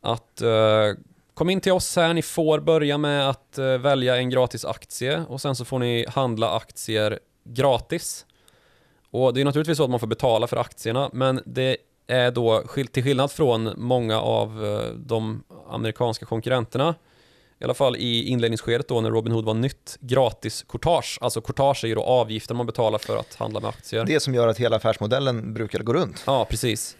[0.00, 0.92] Att eh,
[1.34, 5.24] kom in till oss här, ni får börja med att eh, välja en gratis aktie
[5.28, 8.26] och sen så får ni handla aktier gratis.
[9.10, 12.62] Och det är naturligtvis så att man får betala för aktierna, men det är då
[12.92, 16.94] till skillnad från många av eh, de amerikanska konkurrenterna
[17.60, 21.18] i alla fall i inledningsskedet då när Robinhood var nytt, gratis courtage.
[21.20, 24.04] Alltså courtage är ju då avgiften man betalar för att handla med aktier.
[24.04, 26.96] Det som gör att hela affärsmodellen brukar gå runt Ja, precis.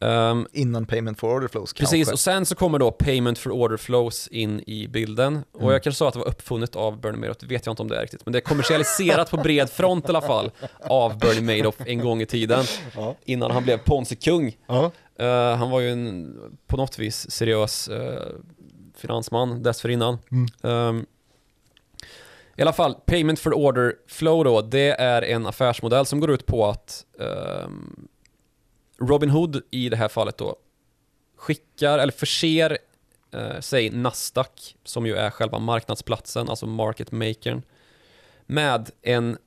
[0.00, 2.12] Ehm, innan payment for order flows precis, kanske.
[2.12, 5.42] och sen så kommer då payment for order flows in i bilden.
[5.52, 5.72] Och Mm.
[5.72, 7.88] jag kanske sa att det var uppfunnet av Bernie Madoff, det vet jag inte om
[7.88, 8.26] det är riktigt.
[8.26, 10.50] Men det är kommersialiserat på bred front i alla fall
[10.80, 12.64] av Bernie Madoff en gång i tiden.
[12.96, 13.14] Ja.
[13.24, 14.56] Innan han blev Ponzi-kung.
[14.66, 14.90] Ja.
[15.18, 16.36] Eh, han var ju en,
[16.66, 18.22] på något vis, seriös eh,
[18.98, 20.18] finansman dessförinnan.
[20.30, 20.46] Mm.
[20.62, 21.06] Ehm,
[22.56, 26.46] I alla fall, payment for order flow då, det är en affärsmodell som går ut
[26.46, 28.08] på att um,
[29.00, 30.56] Robinhood i det här fallet då
[31.36, 32.78] skickar, eller förser,
[33.34, 37.62] uh, säg Nasdaq, som ju är själva marknadsplatsen, alltså market makern,
[38.46, 39.38] med en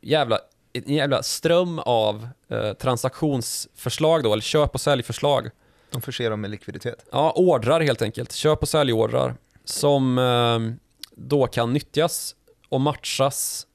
[0.00, 0.38] jävla,
[0.72, 5.50] en jävla ström av eh, transaktionsförslag då, eller köp och säljförslag.
[5.94, 7.06] De förser dem med likviditet.
[7.12, 8.32] Ja, ordrar helt enkelt.
[8.32, 9.34] Köp och säljordrar
[9.64, 10.76] som eh,
[11.16, 12.36] då kan nyttjas
[12.68, 13.66] och matchas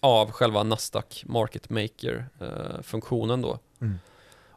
[0.00, 3.58] av själva Nasdaq Market Maker-funktionen då.
[3.80, 3.98] Mm.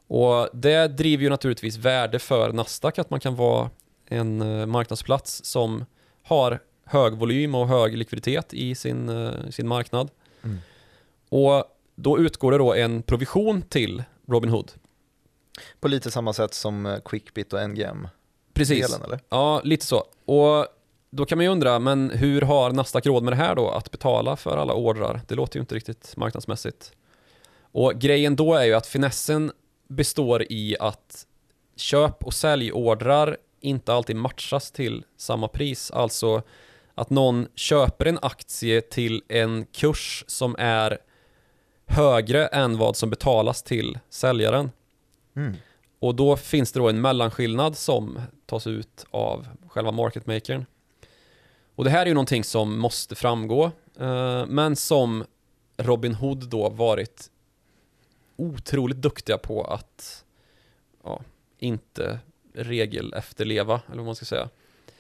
[0.07, 3.69] Och det driver ju naturligtvis värde för Nasdaq att man kan vara
[4.05, 5.85] en eh, marknadsplats som
[6.23, 10.11] har hög volym och hög likviditet i sin, eh, sin marknad.
[10.43, 10.57] Mm.
[11.29, 11.63] Och
[11.95, 14.71] då utgår det då en provision till Robinhood.
[15.79, 18.09] På lite samma sätt som eh, Quickbit och NGM-delen
[18.53, 18.99] Precis.
[18.99, 19.19] eller?
[19.29, 20.03] Ja, lite så.
[20.25, 20.67] Och
[21.09, 23.69] då kan man ju undra, men hur har Nasdaq råd med det här då?
[23.69, 25.21] Att betala för alla ordrar?
[25.27, 26.91] Det låter ju inte riktigt marknadsmässigt.
[27.71, 29.51] Och grejen då är ju att finessen
[29.87, 31.25] består i att
[31.75, 35.91] köp och säljordrar inte alltid matchas till samma pris.
[35.91, 36.41] Alltså
[36.95, 40.97] att någon köper en aktie till en kurs som är
[41.85, 44.71] högre än vad som betalas till säljaren.
[45.35, 45.55] Mm.
[45.99, 50.65] Och då finns det då en mellanskillnad som tas ut av själva market makern.
[51.75, 55.23] Och det här är ju någonting som måste framgå, eh, men som
[55.77, 57.31] Robin Hood då varit
[58.35, 60.25] otroligt duktiga på att
[61.03, 61.21] ja,
[61.59, 62.19] inte
[62.53, 64.49] regel efterleva, eller vad man ska säga.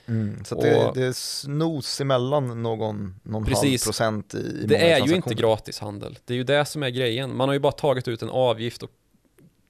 [0.05, 3.83] Mm, så Och- det, det snos emellan någon, någon halv Precis.
[3.83, 5.35] procent i, i Det är ju inte transaktioner.
[5.35, 6.17] gratishandel.
[6.25, 7.35] Det är ju det som är grejen.
[7.37, 8.91] Man har ju bara tagit ut en avgift och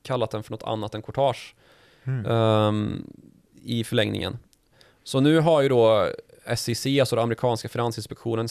[0.04, 1.56] kallat den för något annat än courtage
[2.04, 2.26] Mm.
[2.26, 3.06] ehm,
[3.64, 4.38] i förlängningen.
[5.04, 6.10] Så nu har ju då
[6.56, 8.47] SEC, alltså den amerikanska finansinspektionen,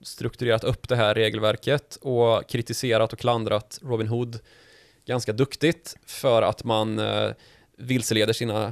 [0.00, 4.38] strukturerat upp det här regelverket och kritiserat och klandrat Robin Hood
[5.04, 7.30] ganska duktigt för att man eh,
[7.76, 8.64] vilseleder sina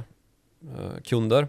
[0.61, 1.47] eh, kunder.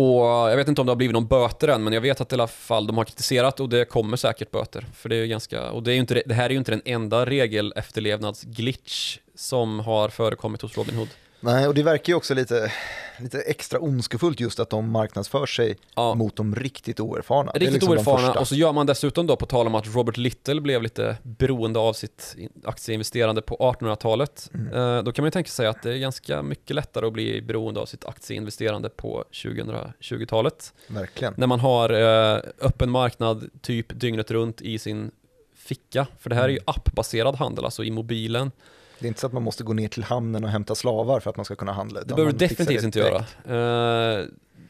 [0.00, 2.32] Och jag vet inte om det har blivit någon böter än, men jag vet att
[2.32, 4.86] i alla fall de har kritiserat och det kommer säkert böter.
[4.94, 6.72] För det är ju ganska, och det, är ju inte, det här är ju inte
[6.72, 11.08] den enda regelefterlevnadsglitch som har förekommit hos Robin Hood.
[11.40, 12.72] Nej, och det verkar ju också lite,
[13.18, 17.52] lite extra ondskefullt just att de marknadsför sig Ja, mot de riktigt oerfarna.
[17.52, 20.60] Riktigt liksom oerfarna och så gör man dessutom då på tal om att Robert Little
[20.60, 24.50] blev lite beroende av sitt in- aktieinvesterande på 1800-talet.
[24.54, 24.72] Mm.
[24.96, 27.42] Eh, då kan man ju tänka sig att det är ganska mycket lättare att bli
[27.42, 30.74] beroende av sitt aktieinvesterande på 2020-talet.
[30.86, 31.34] Verkligen.
[31.36, 35.10] När man har eh, öppen marknad typ dygnet runt i sin
[35.56, 36.06] ficka.
[36.18, 36.64] För det här är ju Mm.
[36.66, 38.50] appbaserad handel, alltså i mobilen.
[38.98, 41.30] Det är inte så att man måste gå ner till hamnen och hämta slavar för
[41.30, 42.00] att man ska kunna handla.
[42.00, 44.18] Det behöver du definitivt inte göra.
[44.20, 44.26] Eh,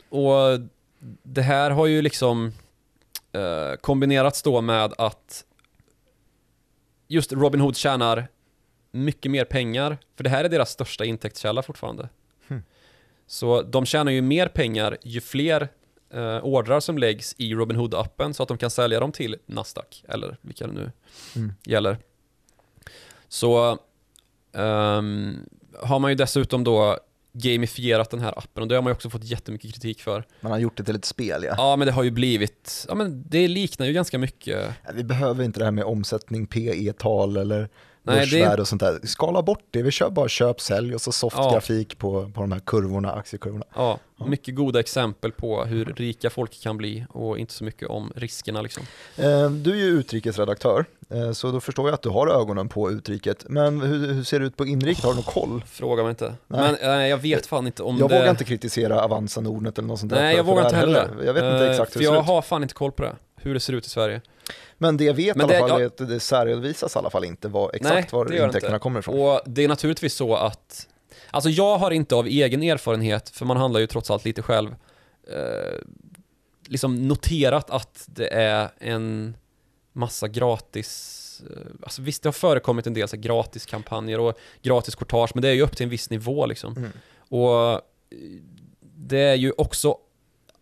[0.09, 0.61] och
[1.23, 2.53] det här har ju liksom
[3.33, 5.45] eh, kombinerats då med att
[7.09, 8.29] just Robin Hood tjänar
[8.91, 12.09] mycket mer pengar, för det här är deras största intäktskälla fortfarande.
[12.49, 12.63] Hmm.
[13.27, 15.69] Så de tjänar ju mer pengar ju fler
[16.11, 20.05] eh, ordrar som läggs i Robin Hood-appen så att de kan sälja dem till Nasdaq,
[20.09, 20.93] eller vilka det nu
[21.37, 21.53] Mm.
[21.65, 21.99] gäller.
[23.29, 23.79] Så
[24.53, 25.37] ehm,
[25.83, 26.99] har man ju dessutom då
[27.33, 30.25] gamifierat den här appen och det har man ju också fått jättemycket kritik för.
[30.41, 31.55] Man har gjort det till ett spel ja.
[31.57, 35.45] Ja men det har ju blivit, ja men det liknar ju ganska mycket Vi behöver
[35.45, 37.69] inte det här med omsättning, PE-tal eller
[38.03, 38.99] Nej, börsvärde och sånt där.
[39.07, 41.61] Skala bort det, vi kör bara köp, sälj och så soft Ja.
[41.99, 43.65] på, på de här kurvorna, aktiekurvorna.
[43.75, 44.27] Ja, Ja.
[44.27, 48.63] mycket goda exempel på hur rika folk kan bli och inte så mycket om riskerna
[48.63, 48.83] liksom.
[49.17, 52.91] Eh, Du är ju utrikesredaktör, eh, så då förstår jag att du har ögonen på
[52.91, 53.45] utriket.
[53.49, 55.05] Men hur, hur ser det ut på inriket?
[55.05, 55.63] Har du någon koll?
[55.67, 56.35] Fråga mig inte.
[56.47, 56.77] Nej.
[56.81, 58.19] Men eh, jag vet fan inte om Jag det...
[58.19, 60.21] vågar inte kritisera Avanza Nordnet eller något sånt där.
[60.23, 61.09] Nej, jag vågar inte här heller.
[61.25, 62.27] Jag vet inte Eh, exakt hur det ser jag ut.
[62.29, 63.17] har fan inte koll på det.
[63.37, 64.21] Hur det ser ut i Sverige.
[64.79, 65.85] Men det jag vet Men i alla fall ja.
[65.85, 68.83] är att det särredovisas i alla fall inte vad, exakt Nej, var intäkterna inte.
[68.83, 69.21] kommer ifrån.
[69.21, 70.89] Och det är naturligtvis så att
[71.31, 74.75] Alltså jag har inte av egen erfarenhet, för man handlar ju trots allt lite själv
[75.29, 75.79] eh,
[76.69, 79.37] Liksom noterat att det är en
[79.93, 85.31] massa gratis eh, Alltså visst, det har förekommit en del så gratiskampanjer och gratis courtage,
[85.35, 86.91] men det är ju upp till en viss nivå liksom Mm.
[87.31, 87.81] Och eh,
[88.81, 89.97] det är ju också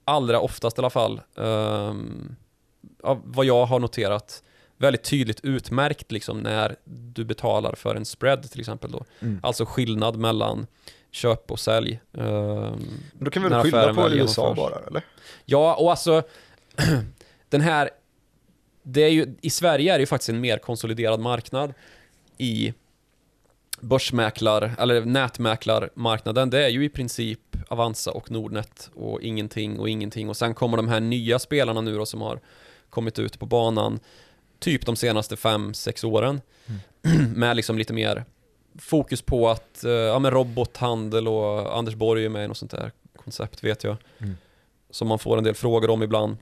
[0.05, 2.37] allra oftast i alla fall, ehm,
[3.07, 4.43] av vad jag har noterat,
[4.77, 9.05] väldigt tydligt utmärkt liksom när du betalar för en spread till exempel då.
[9.21, 9.41] Mm.
[9.43, 10.67] Alltså skillnad mellan
[11.11, 12.01] köp och sälj.
[12.19, 12.25] Ehm,
[13.13, 15.03] Men då kan vi väl skylla på USA bara, eller?
[15.45, 16.23] Ja, och alltså
[17.49, 17.91] den här,
[18.83, 21.75] det är ju, i Sverige är det ju faktiskt en mer konsoliderad marknad
[22.39, 22.75] i
[23.81, 26.51] börsmäklar, eller nätmäklarmarknaden.
[26.51, 30.29] Det är ju i princip Avanza och Nordnet och ingenting och ingenting.
[30.29, 32.41] Och sen kommer de här nya spelarna nu då som har
[32.97, 34.01] kommit ut på banan
[34.59, 36.41] typ de senaste 5-6 åren.
[37.35, 38.25] med liksom lite mer
[38.79, 42.71] fokus på att, eh, ja men robothandel och Anders Borg är med i något sånt
[42.71, 43.97] där koncept vet jag.
[44.19, 44.37] Mm.
[44.91, 46.37] Som man får en del frågor om ibland.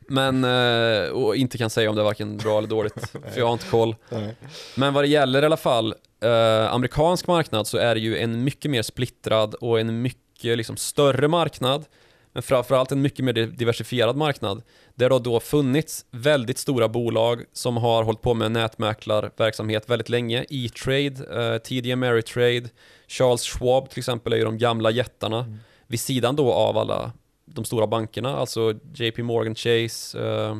[0.00, 3.46] Men, eh, och inte kan säga om det är varken bra eller dåligt, för jag
[3.46, 3.96] har inte koll.
[4.08, 4.36] Nej.
[4.76, 8.44] Men vad det gäller i alla fall eh, amerikansk marknad så är det ju en
[8.44, 11.84] mycket mer splittrad och en mycket liksom, större marknad.
[12.32, 14.62] Men framförallt en mycket mer diversifierad marknad.
[14.94, 20.08] Där det har då funnits väldigt stora bolag som har hållit på med nätmäklarverksamhet väldigt
[20.08, 20.44] länge.
[20.50, 22.68] E-trade, eh, TD Ameritrade,
[23.08, 25.38] Charles Schwab till exempel är ju de gamla jättarna.
[25.38, 25.58] Mm.
[25.86, 27.12] Vid sidan då av alla
[27.44, 30.56] de stora bankerna, alltså JP Morgan Chase eh,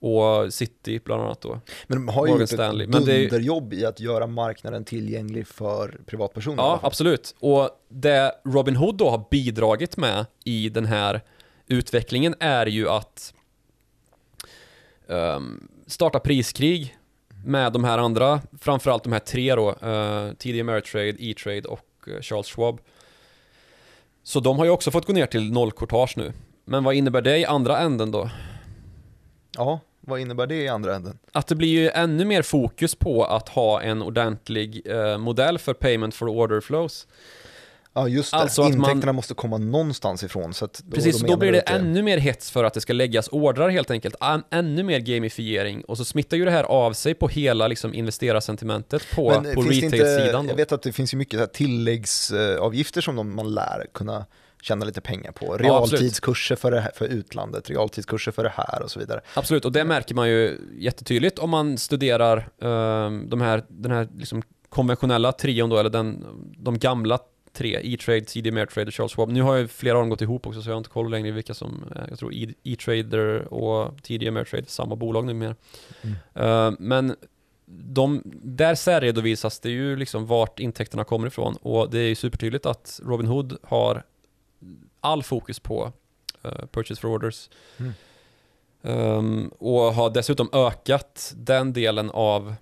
[0.00, 1.60] och City bland annat då.
[1.86, 2.86] Men de har ju Morgan gjort Stanley.
[2.86, 6.62] ett dunderjobb i att göra marknaden tillgänglig för privatpersoner.
[6.62, 7.34] Ja, absolut.
[7.40, 11.20] Och det Robin Hood då har bidragit med i den här
[11.66, 13.34] utvecklingen är ju att
[15.08, 16.96] ehm, starta priskrig
[17.44, 22.20] med de här andra, framförallt de här tre då, uh, TD Ameritrade, E-trade och eh,
[22.20, 22.80] Charles Schwab.
[24.22, 26.32] Så de har ju också fått gå ner till nollkortage nu.
[26.64, 28.30] Men vad innebär det i andra änden då?
[29.58, 31.18] ja, vad innebär det i andra änden?
[31.32, 35.74] Att det blir ju ännu mer fokus på att ha en ordentlig eh, modell för
[35.74, 37.06] payment for order flows.
[37.94, 38.36] Ja, just det.
[38.36, 40.54] Alltså att man- Intäkterna måste komma någonstans ifrån.
[40.54, 42.92] Så då, Precis, då då blir det att ännu mer hets för att det ska
[42.92, 44.14] läggas ordrar helt enkelt.
[44.20, 47.94] Än, ännu mer gamifiering och så smittar ju det här av sig på hela liksom
[47.94, 50.40] investerarsentimentet på, Men på retail-sidan.
[50.40, 53.86] inte, jag vet att det finns ju mycket så här tilläggsavgifter som de, man lär
[53.94, 54.26] kunna
[54.62, 55.56] tjäna lite pengar på.
[55.56, 59.20] Realtidskurser för, här, för utlandet, realtidskurser för det här och så vidare.
[59.34, 64.08] Absolut, och det märker man ju jättetydligt om man studerar ehm, de här, den här
[64.16, 66.24] liksom konventionella trion då, eller den,
[66.56, 67.18] de gamla
[67.52, 69.28] tre, E-Trade, TD Ameritrade och Charles Schwab.
[69.28, 71.30] Nu har ju flera av dem gått ihop också, så jag har inte koll längre
[71.30, 75.54] vilka som, eh, jag tror E- E-Trader och TD Ameritrade är samma bolag numera.
[76.02, 76.16] Mm.
[76.34, 77.16] Eh, men
[77.70, 82.66] de, där särredovisas det ju liksom vart intäkterna kommer ifrån och det är ju supertydligt
[82.66, 84.02] att Robinhood har
[85.00, 85.92] all fokus på
[86.42, 87.50] eh, purchase for orders.
[87.76, 87.92] Mm.
[88.82, 92.54] Ehm, och har dessutom ökat den delen av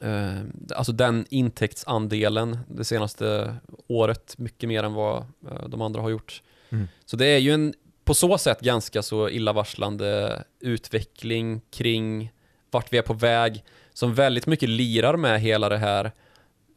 [0.00, 0.38] eh,
[0.76, 6.42] alltså den intäktsandelen det senaste året mycket mer än vad eh, de andra har gjort.
[6.70, 6.88] Mm.
[7.04, 7.74] Så det är ju en
[8.04, 12.32] på så sätt ganska så illavarslande utveckling kring
[12.70, 16.12] vart vi är på väg som väldigt mycket lirar med hela det här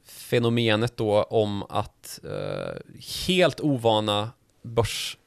[0.06, 2.76] fenomenet då om att eh,
[3.28, 4.30] helt ovana
[4.64, 5.18] börs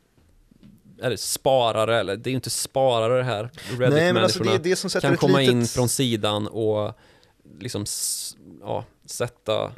[1.03, 4.71] eller sparare, eller det är ju inte sparare det här, Nej, men alltså Reddit-människorna det
[4.71, 5.53] är det kan komma litet...
[5.53, 6.93] in från sidan och
[7.61, 7.85] liksom
[8.61, 9.73] ja, sätta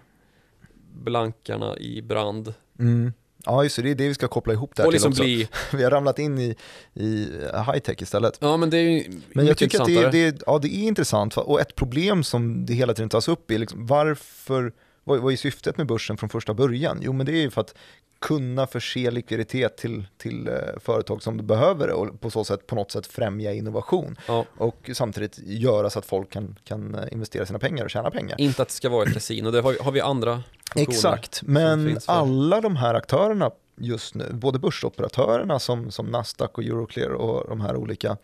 [0.93, 3.13] blankarna i brand Mm.
[3.45, 5.23] Ja, just det, det är det vi ska koppla ihop där och liksom till också.
[5.23, 5.49] bli,
[5.79, 6.57] Vi har ramlat in i,
[6.95, 7.25] i
[7.67, 8.39] high-tech istället.
[8.41, 10.31] ja men det är ju Men jag tycker att det, intressantare.
[10.31, 13.59] det, ja, det är intressant och ett problem som det hela tiden tas upp är
[13.59, 14.73] liksom, varför,
[15.09, 16.99] vad, vad är syftet med börsen från första början?
[17.03, 17.75] Jo men det är ju för att
[18.21, 22.75] kunna förse likviditet till, till eh, företag som behöver det och på så sätt på
[22.75, 27.47] något sätt främja innovation Ja, och samtidigt göra så att folk kan, kan eh, investera
[27.47, 28.41] sina pengar och tjäna pengar.
[28.41, 30.43] inte att det ska vara ett kasino, det har, har vi andra.
[30.75, 33.51] Exakt, men alla de här aktörerna
[33.81, 38.17] just nu, både börsoperatörerna som, som Nasdaq och Euroclear och de här olika,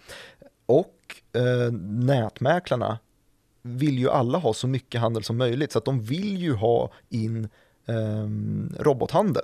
[0.67, 0.97] och
[1.33, 2.99] eh, nätmäklarna
[3.65, 6.91] vill ju alla ha så mycket handel som möjligt, så att de vill ju ha
[7.09, 7.49] in
[7.87, 8.29] eh,
[8.83, 9.43] robothandel.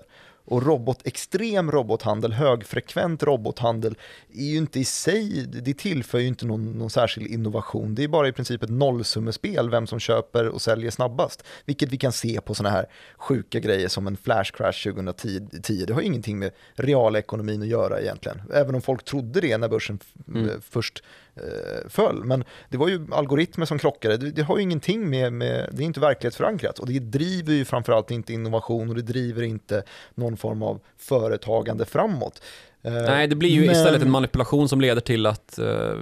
[0.50, 3.94] Och robot, extrem robothandel, högfrekvent robothandel
[4.34, 7.94] är ju inte i sig, det tillför ju inte någon, någon särskild innovation.
[7.94, 11.44] Det är bara i princip ett nollsummespel vem som köper och säljer snabbast.
[11.64, 12.86] Vilket vi kan se på sådana här
[13.16, 15.38] sjuka grejer som en flash crash 2010.
[15.86, 18.42] Det har ju ingenting med realekonomin att göra egentligen.
[18.54, 19.98] Även om folk trodde det när börsen
[20.28, 20.48] Mm.
[20.48, 21.02] eh, först
[21.34, 22.24] eh, föll.
[22.24, 24.16] Men det var ju algoritmer som krockade.
[24.16, 26.78] Det, det har ju ingenting med, med, det är inte verklighetsförankrat.
[26.78, 29.82] Och det driver ju framförallt inte innovation och det driver inte
[30.14, 32.42] någon form av företagande framåt.
[32.82, 35.94] Eh, Nej, det blir ju men- istället en manipulation som leder till att eh,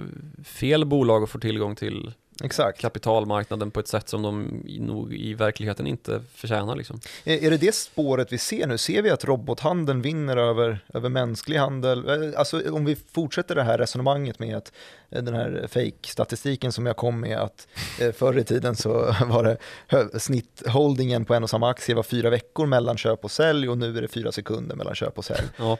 [0.45, 2.13] fel bolag får tillgång till
[2.43, 2.81] Exakt.
[2.81, 6.99] kapitalmarknaden på ett sätt som de nog i verkligheten inte förtjänar liksom.
[7.23, 8.77] Är, det det spåret vi ser nu?
[8.77, 12.09] Ser vi att robothandeln vinner över, över mänsklig handel?
[12.09, 14.71] Eh, Alltså om vi fortsätter det här resonemanget med att
[15.09, 17.67] eh, den här fake-statistiken som jag kom med att
[18.01, 22.29] eh, förr i tiden så var det snittholdingen på en och samma aktie var fyra
[22.29, 25.47] veckor mellan köp och sälj och nu är det fyra sekunder mellan köp och sälj.
[25.57, 25.77] Ja.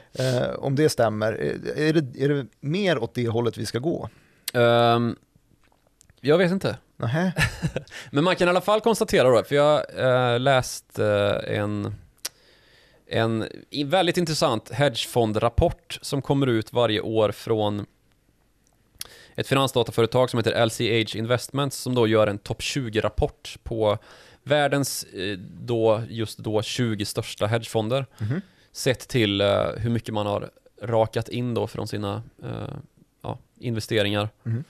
[0.58, 1.32] Om det stämmer,
[1.76, 4.08] är det, är det mer åt det hållet vi ska gå?
[4.52, 5.16] Ehm,
[6.20, 6.76] jag vet inte.
[6.96, 7.32] Nähä?
[8.10, 9.98] Men man kan i alla fall konstatera då, för jag
[10.34, 11.06] äh, läste
[11.46, 11.94] eh, en,
[13.06, 13.48] en
[13.84, 17.86] väldigt intressant hedgefondrapport som kommer ut varje år från
[19.34, 23.98] ett finansdataföretag som heter LCH Investments som då gör en topp 20-rapport på
[24.42, 28.40] världens eh, då, just då 20 största hedgefonder Mhm.
[28.72, 30.50] sett till eh, hur mycket man har
[30.82, 32.74] rakat in då från sina eh,
[33.22, 34.28] ja, investeringar.
[34.42, 34.64] Mhm.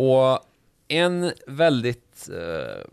[0.00, 0.38] Och
[0.88, 2.84] en väldigt eh,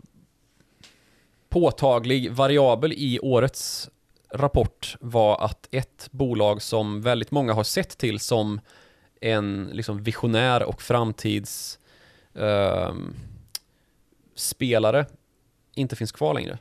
[1.48, 3.90] påtaglig variabel i årets
[4.30, 8.60] rapport var att ett bolag som väldigt många har sett till som
[9.20, 11.78] en liksom visionär och framtids
[12.34, 12.94] eh,
[14.34, 15.06] spelare
[15.74, 16.58] inte finns kvar längre.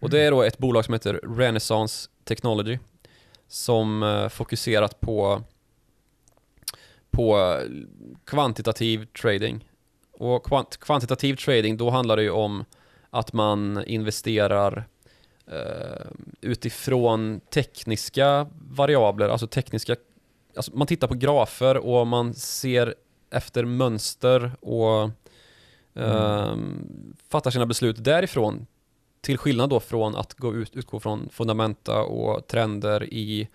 [0.00, 2.78] Och det är då ett bolag som heter Renaissance Technology
[3.48, 5.42] som eh, fokuserat på
[7.18, 7.60] på
[8.24, 9.68] kvantitativ trading.
[10.12, 12.64] Och kvant kvantitativ trading, då handlar det ju om
[13.10, 14.88] att man investerar
[15.46, 16.06] eh,
[16.40, 19.96] utifrån tekniska variabler, alltså tekniska,
[20.56, 22.94] alltså man tittar på grafer och man ser
[23.30, 25.10] efter mönster och
[25.94, 26.56] eh,
[27.28, 28.66] fattar sina beslut därifrån.
[29.20, 33.48] Till skillnad då från att gå ut, utgå från fundamenta och trender i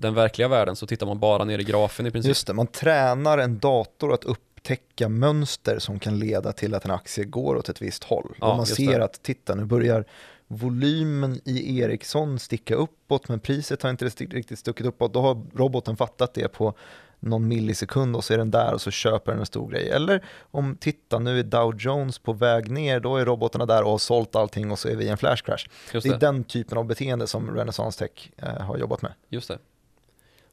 [0.00, 2.28] den verkliga världen så tittar man bara ner i grafen i princip.
[2.28, 6.90] Just det, man tränar en dator att upptäcka mönster som kan leda till att en
[6.90, 8.36] aktie går åt ett visst håll.
[8.40, 9.04] Ja, Om man ser det.
[9.04, 10.04] att, titta nu börjar
[10.46, 15.14] volymen i Ericsson sticka uppåt men priset har inte riktigt stuckit uppåt.
[15.14, 16.74] Då har roboten fattat det på
[17.20, 19.90] någon millisekund och så är den där och så köper den en stor grej.
[19.90, 23.90] Eller om, titta nu är Dow Jones på väg ner, då är robotarna där och
[23.90, 25.66] har sålt allting och så är vi i en flash crash.
[25.92, 26.02] Det.
[26.02, 26.08] det.
[26.08, 29.12] är den typen av beteende som Renaissance Tech eh, har jobbat med.
[29.28, 29.58] Just det.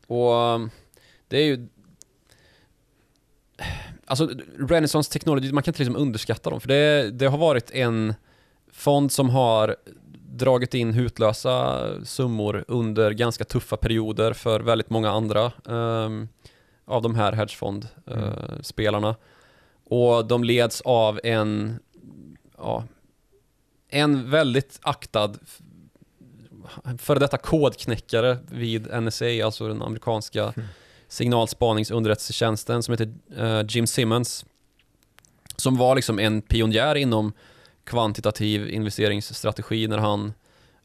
[0.07, 0.69] Och um,
[1.27, 1.67] det är ju...
[4.05, 4.29] Alltså
[4.59, 6.61] Renaissance Technology, man kan inte liksom underskatta dem.
[6.61, 8.13] För det, det har varit en
[8.71, 9.75] fond som har
[10.37, 16.29] dragit in hutlösa summor under ganska tuffa perioder för väldigt många andra um,
[16.85, 19.15] av de här hedgefond-spelarna.
[19.83, 21.79] och de leds av en,
[22.57, 22.83] ja,
[23.89, 25.33] en väldigt aktad
[26.97, 30.67] före detta kodknäckare vid NSA, alltså den amerikanska Mm.
[31.07, 34.45] signalspaningsunderrättelsetjänsten som heter eh, Jim Simmons.
[35.55, 37.33] Som var liksom en pionjär inom
[37.83, 40.33] kvantitativ investeringsstrategi när han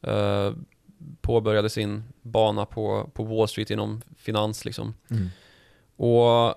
[0.01, 0.53] eh,
[1.21, 4.93] påbörjade sin bana på, på Wall Street inom finans liksom.
[5.09, 5.29] Mm.
[5.95, 6.55] Och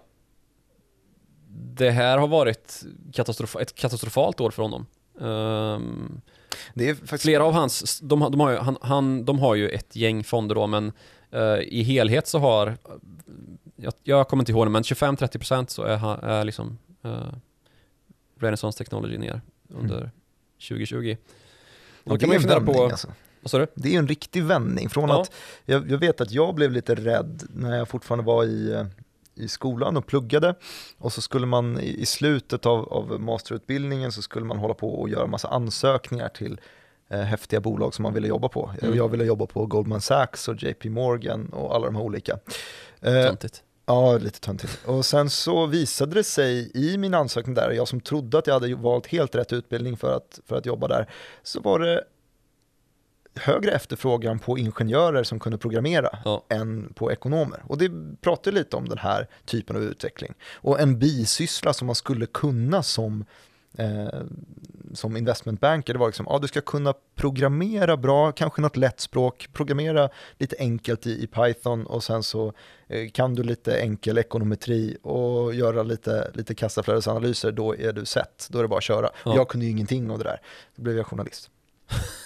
[1.49, 4.87] det här har varit katastrof ett katastrofalt år för honom.
[5.21, 9.69] Är faktiskt Flera av hans, de, har- de, har ju, han, han, de har ju
[9.69, 10.93] ett gäng fonder då, men
[11.31, 12.77] eh, i helhet så har,
[13.77, 17.33] jag, jag kommer inte ihåg det, men 25-30% så är, är liksom uh,
[18.41, 20.11] Renaissance Technology ner under
[20.69, 21.17] 2020.
[22.05, 23.67] Ja, Då kan man ju fundera på, Alltså.
[23.75, 24.89] Det är en riktig vändning.
[24.89, 25.23] Från Ja.
[25.23, 25.33] att
[25.65, 28.87] jag, jag vet att jag blev lite rädd när jag fortfarande var i, eh,
[29.37, 30.55] i skolan och pluggade.
[30.99, 35.09] Och så skulle man i, slutet av, av masterutbildningen så skulle man hålla på och
[35.09, 36.61] göra massa ansökningar till
[37.09, 38.71] eh, häftiga bolag som man ville jobba på.
[38.83, 38.97] Mm.
[38.97, 42.33] Jag ville jobba på Goldman Sachs och JP Morgan och alla de här olika.
[43.01, 43.63] Eh, Töntigt.
[43.87, 44.79] Ja, lite töntigt.
[44.87, 48.55] Och sen så visade det sig i min ansökning där, jag som trodde att jag
[48.55, 51.11] hade valt helt rätt utbildning för att, för att jobba där,
[51.43, 52.05] så var det
[53.37, 56.45] högre efterfrågan på ingenjörer som kunde programmera Ja.
[56.49, 57.63] än på ekonomer.
[57.67, 60.35] Och det pratar lite om den här typen av utveckling.
[60.55, 63.25] Och en bisyssla som man skulle kunna som,
[63.79, 64.21] eh,
[64.95, 69.49] som investmentbanker, det var liksom, ja du ska kunna programmera bra, kanske något lätt språk,
[69.53, 70.09] programmera
[70.39, 72.53] lite enkelt i, i Python och sen så
[72.89, 78.47] eh, kan du lite enkel ekonometri och göra lite, lite kassaflödesanalyser, då är du sett,
[78.51, 79.11] då är det bara att köra.
[79.25, 79.37] Ja.
[79.37, 80.41] Jag kunde ju ingenting av det där,
[80.77, 81.51] då blev jag journalist.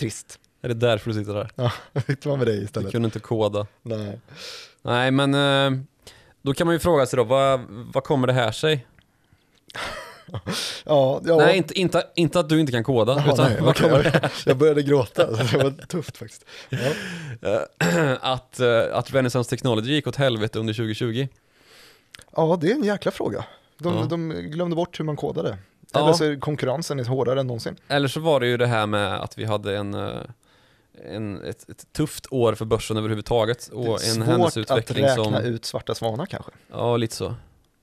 [0.00, 0.38] Trist.
[0.62, 1.50] Är det därför du sitter där?
[1.54, 1.72] Ja,
[2.06, 2.92] fick vara med dig Du istället.
[2.92, 3.66] kunde inte koda.
[3.82, 4.20] Nej.
[4.82, 5.80] Nej, men eh,
[6.42, 7.60] då kan man ju fråga sig då, vad,
[7.94, 8.86] vad kommer det här sig?
[10.84, 11.36] Ja, ja.
[11.36, 14.04] Nej, inte, inte, inte att du inte kan koda, Jaha, utan nej, vad okej, kommer
[14.22, 16.44] jag, jag började gråta, det var tufft faktiskt.
[16.68, 16.78] Ja.
[17.78, 21.28] Eh, att, eh, att Renaissance Technology gick åt helvete under 2020.
[22.36, 23.44] ja, det är en jäkla fråga.
[23.78, 24.04] De, Ja.
[24.10, 25.58] de glömde bort hur man kodade.
[25.94, 26.00] Ja.
[26.00, 27.76] Eller så är konkurrensen är hårdare än någonsin.
[27.88, 30.20] Eller så var det ju det här med att vi hade en, eh,
[31.04, 35.04] en, ett, ett tufft år för börsen överhuvudtaget och det är en svårt att händelseutveckling
[35.04, 35.34] räkna som...
[35.34, 36.50] ut svarta svanar kanske.
[36.70, 37.34] Ja, lite så.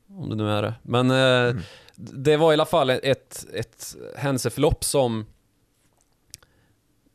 [0.09, 0.73] Om det nu är det.
[0.81, 1.55] Men eh,
[1.97, 2.13] Mm.
[2.15, 5.25] det var i alla fall ett, ett händelseförlopp som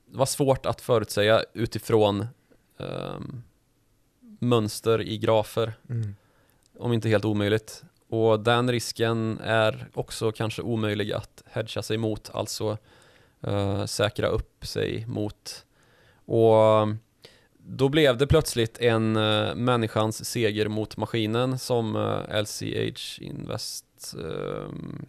[0.07, 2.27] var svårt att förutsäga utifrån
[2.79, 3.43] ehm,
[4.39, 5.73] mönster i grafer.
[5.91, 6.15] Mm.
[6.79, 7.83] om inte helt omöjligt.
[8.13, 12.79] Och den risken är också kanske omöjlig att hedga sig mot, alltså
[13.47, 15.67] uh, säkra upp sig mot.
[16.25, 16.87] Och eh,
[17.57, 25.07] då blev det plötsligt en uh, människans seger mot maskinen som uh, LCH Invest, ehm,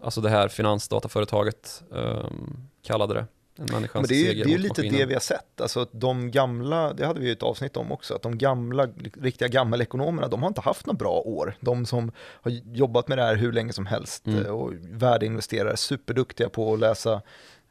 [0.00, 3.26] alltså det här finansdataföretaget ehm, kallade det.
[3.56, 4.98] En människans Men det är ju, det är ju lite maskinen.
[4.98, 8.14] det vi har sett, alltså de gamla, det hade vi ju ett avsnitt om också,
[8.14, 8.88] att de gamla,
[9.22, 11.54] riktiga gammelekonomerna, de har inte haft några bra år.
[11.60, 14.44] De som har jobbat med det här hur länge som helst Mm.
[14.46, 17.22] eh, och värdeinvesterare, superduktiga på att läsa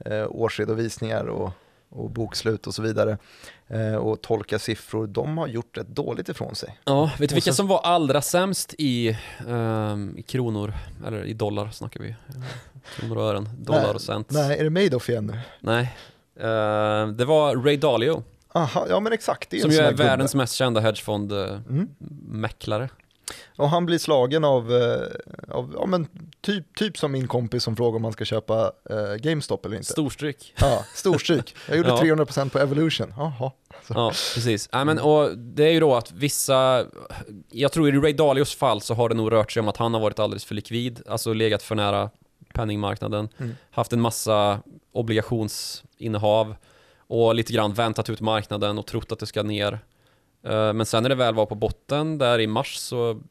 [0.05, 1.51] eh, årsredovisningar och,
[1.91, 3.17] och bokslut och så vidare
[3.67, 6.79] eh, och tolka siffror, de har gjort rätt dåligt ifrån sig.
[6.83, 9.17] Ja, vet du vilka sen- som var allra sämst i,
[9.49, 10.73] ehm, i kronor,
[11.07, 12.15] eller i dollar snackar vi.
[12.95, 14.31] Kronor och ören, dollar Nej, och cent.
[14.31, 15.39] Nej, är det Madoff igen nu?
[15.59, 15.81] Nej.
[16.35, 18.23] Eh, det var Ray Dalio,
[18.53, 19.61] Aha, ja men exakt.
[19.61, 20.03] Som ju är här gubbe.
[20.03, 22.83] världens mest kända hedgefond-mäklare.
[22.83, 22.89] Mm.
[23.57, 26.07] Och han blir slagen av, eh, av ja, men
[26.41, 29.91] typ, typ som min kompis som frågar om man ska köpa eh, GameStop eller inte.
[29.91, 30.53] Storstryk.
[30.59, 31.55] Ja, storstryk.
[31.67, 32.01] Jag gjorde Ja.
[32.01, 33.13] 300% på Evolution.
[33.17, 33.51] Jaha.
[33.87, 34.69] Ja, precis.
[34.73, 36.85] Nej, men, och det är ju då att vissa,
[37.51, 39.93] jag tror i Ray Dalios fall så har det nog rört sig om att han
[39.93, 42.09] har varit alldeles för likvid, alltså legat för nära
[42.53, 43.55] penningmarknaden, Mm.
[43.71, 44.59] haft en massa
[44.91, 46.55] obligationsinnehav
[47.07, 49.79] och lite grann väntat ut marknaden och trott att det ska ner.
[50.43, 53.21] Eh, Men sen när det väl var på botten där i mars så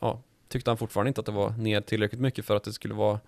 [0.00, 2.94] ja, tyckte han fortfarande inte att det var ner tillräckligt mycket för att det skulle
[2.94, 3.20] vara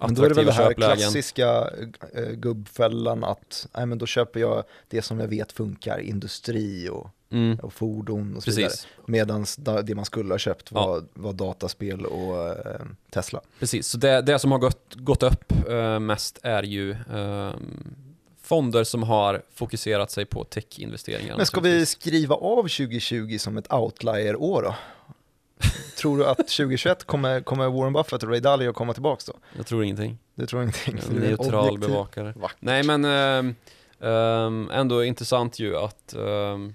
[0.00, 0.96] Men då är det väl det här köplägen.
[0.96, 1.70] klassiska
[2.14, 7.10] äh, gubbfällan att nej, men då köper jag det som jag vet funkar, industri och,
[7.30, 8.64] Mm, och fordon och så vidare.
[8.68, 9.46] precis, Medan
[9.84, 10.86] det man skulle ha köpt Ja.
[10.86, 12.80] var, var dataspel och eh,
[13.10, 13.40] Tesla.
[13.58, 13.86] precis.
[13.88, 17.94] Så det, det som har gått, gått upp eh, mest är ju ehm,
[18.42, 21.36] fonder som har fokuserat sig på tech-investeringar.
[21.36, 24.74] Men ska vi skriva av 2020 som ett outlier-år då?
[25.98, 29.32] tror du att 2021 kommer, kommer Warren Buffett och Ray Dalio komma tillbaka då?
[29.56, 30.18] Jag tror ingenting.
[30.34, 30.98] Det tror ingenting.
[31.08, 31.90] En du neutral objektiv.
[31.90, 32.32] bevakare.
[32.36, 32.56] Vackert.
[32.60, 33.04] Nej men
[34.00, 36.74] ehm, ändå intressant ju att um,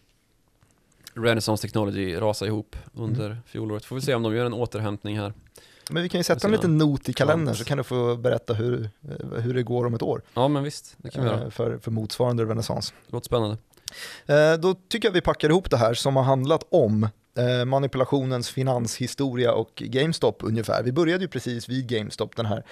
[1.14, 3.38] Renaissance Technology rasade ihop under Mm.
[3.46, 3.86] fjolåret.
[3.86, 5.34] Får vi se om de gör en återhämtning här.
[5.90, 8.54] Men vi kan ju sätta en liten not i kalendern så kan du få berätta
[8.54, 8.90] hur,
[9.42, 11.44] hur det går om ett år Ja men visst, det kan vi göra.
[11.44, 12.94] eh, för, för motsvarande renässans.
[13.08, 13.58] Låter spännande.
[14.26, 18.50] Eh, Då tycker jag vi packar ihop det här som har handlat om eh, manipulationens
[18.50, 20.84] finanshistoria och GameStop ungefär.
[20.84, 22.64] Vi började ju precis vid GameStop, den här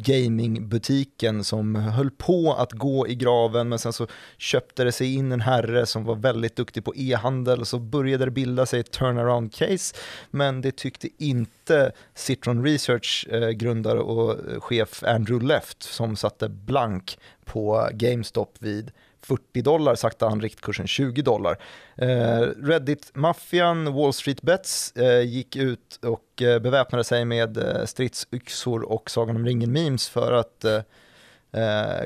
[0.00, 4.06] gamingbutiken som höll på att gå i graven men sen så
[4.38, 8.24] köpte det sig in en herre som var väldigt duktig på e-handel och så började
[8.24, 9.96] det bilda sig ett turnaround case
[10.30, 16.48] men det tyckte inte Citron Research eh, grundare och eh, chef Andrew Left som satte
[16.48, 18.90] blank på GameStop vid
[19.26, 21.58] 40 dollar, sakta han riktkursen 20 dollar.
[21.96, 28.82] Eh, Reddit-maffian, Wall Street Bets, eh, gick ut och eh, beväpnade sig med eh, stridsyxor
[28.82, 30.80] och Sagan om ringen-memes för att eh,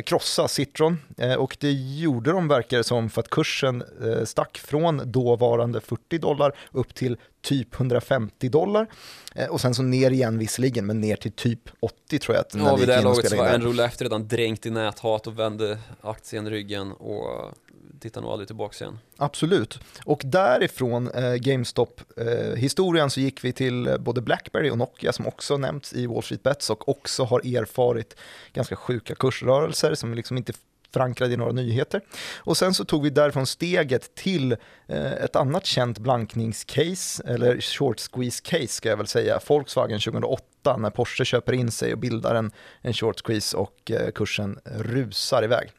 [0.05, 0.99] krossa Citron.
[1.19, 5.81] Eh, och det gjorde de, verkar det som, för att kursen eh, stack från dåvarande
[5.81, 8.87] 40 dollar upp till typ 150 dollar.
[9.35, 12.55] Eh, och sen så ner igen visserligen, men ner till typ 80 tror jag att
[12.55, 13.47] när Ja, vi vid det in laget så var.
[13.47, 17.55] Andrew Left redan dränkt i näthat och vände aktien ryggen och
[18.01, 18.99] tittar nog aldrig tillbaka igen.
[19.17, 19.79] Absolut.
[20.05, 25.27] Och därifrån eh, GameStop-historien eh, så gick vi till eh, både Blackberry och Nokia som
[25.27, 28.17] också nämnts i Wall Street Bets och också har erfarit
[28.53, 30.53] ganska sjuka kursrörelser som liksom inte
[30.93, 32.01] förankrade i några nyheter.
[32.39, 34.53] Och sen så tog vi därifrån steget till
[34.87, 40.77] eh, ett annat känt blankningscase, eller short squeeze case ska jag väl säga, Volkswagen 2008
[40.79, 45.45] när Porsche köper in sig och bildar en, en short squeeze och eh, kursen rusar
[45.45, 45.73] iväg.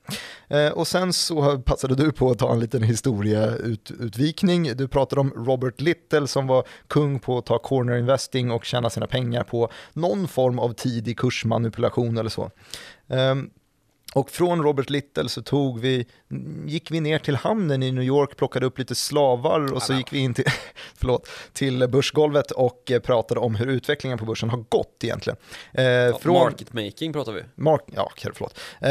[0.51, 4.77] Eh, och sen så passade du på att ta en liten historieutvikning.
[4.77, 8.89] Du pratade om Robert Little som var kung på att ta corner investing och tjäna
[8.89, 12.51] sina pengar på någon form av tidig kursmanipulation eller så.
[13.07, 13.49] Ehm,
[14.15, 16.05] och från Robert Little så tog vi,
[16.65, 20.13] gick vi ner till hamnen i New York, plockade upp lite slavar och så gick
[20.13, 20.45] vi in till,
[20.95, 25.37] förlåt, till börsgolvet och eh, pratade om hur utvecklingen på börsen har gått egentligen.
[25.73, 27.41] Eh, Ja, från, Market making pratar vi.
[27.55, 28.59] Mark, ja, förlåt.
[28.81, 28.89] Eh,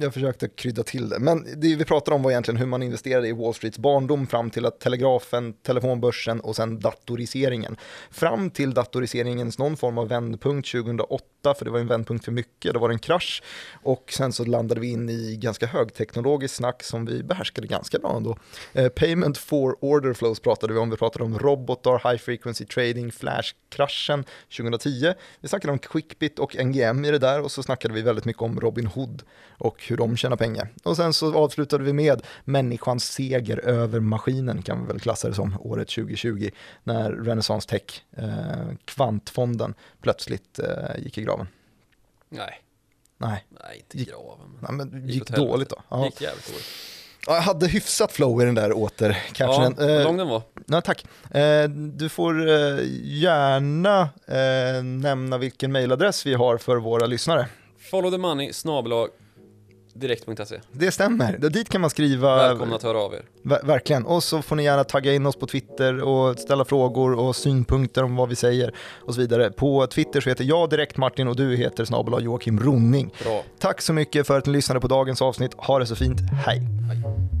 [0.00, 1.18] jag försökte krydda till det.
[1.18, 4.50] Men det vi pratade om var egentligen hur man investerade i Wall Streets barndom fram
[4.50, 7.76] till att telegrafen, telefonbörsen och sen datoriseringen.
[8.10, 12.74] Fram till datoriseringens någon form av vändpunkt 2008, för det var en vändpunkt för mycket,
[12.74, 13.42] då var det en krasch.
[13.82, 18.16] Och sen så landade vi in i ganska högteknologiskt snack som vi behärskade ganska bra
[18.16, 18.36] ändå.
[18.72, 23.12] Eh, payment for order flows pratade vi om, vi pratade om robotar, high frequency trading,
[23.12, 24.24] flash-kraschen
[24.56, 25.14] 2010.
[25.40, 28.42] Vi snackade om Quickbit och NGM i det där och så snackade vi väldigt mycket
[28.42, 29.22] om Robin Hood
[29.58, 30.68] och hur de tjänar pengar.
[30.84, 35.34] Och sen så avslutade vi med människans seger över maskinen kan vi väl klassa det
[35.34, 36.50] som året 2020
[36.84, 41.46] när Renaissance Tech, eh, kvantfonden, plötsligt eh, gick i graven.
[42.28, 42.62] Nej,
[43.18, 44.58] Nej, nej inte Gick- graven.
[44.60, 45.76] nej men Gick gick dåligt då.
[45.88, 46.04] Ja.
[46.04, 46.64] Gick jävligt dåligt.
[47.26, 50.42] Ja, Jag hade hyfsat flow i den där åter Ja, hur Eh, lång den var?
[50.66, 51.04] Nej, tack.
[51.30, 54.08] Eh, du får eh, gärna
[54.82, 57.46] nämna vilken mailadress vi har för våra lyssnare.
[57.90, 58.92] Follow the money snabel
[60.00, 60.60] direkt.se.
[60.72, 62.36] Det stämmer, dit kan man skriva.
[62.36, 63.22] Välkomna att höra av er.
[63.42, 64.06] Ver- verkligen.
[64.06, 68.04] Och så får ni gärna tagga in oss på Twitter och ställa frågor och synpunkter
[68.04, 69.50] om vad vi säger och så vidare.
[69.50, 73.10] På Twitter så heter jag direkt Martin och du heter snabel Joakim Ronning.
[73.24, 73.42] Bra.
[73.58, 75.54] Tack så mycket för att ni lyssnade på dagens avsnitt.
[75.56, 76.20] Ha det så fint.
[76.46, 76.58] Hej!
[76.88, 77.37] Hej.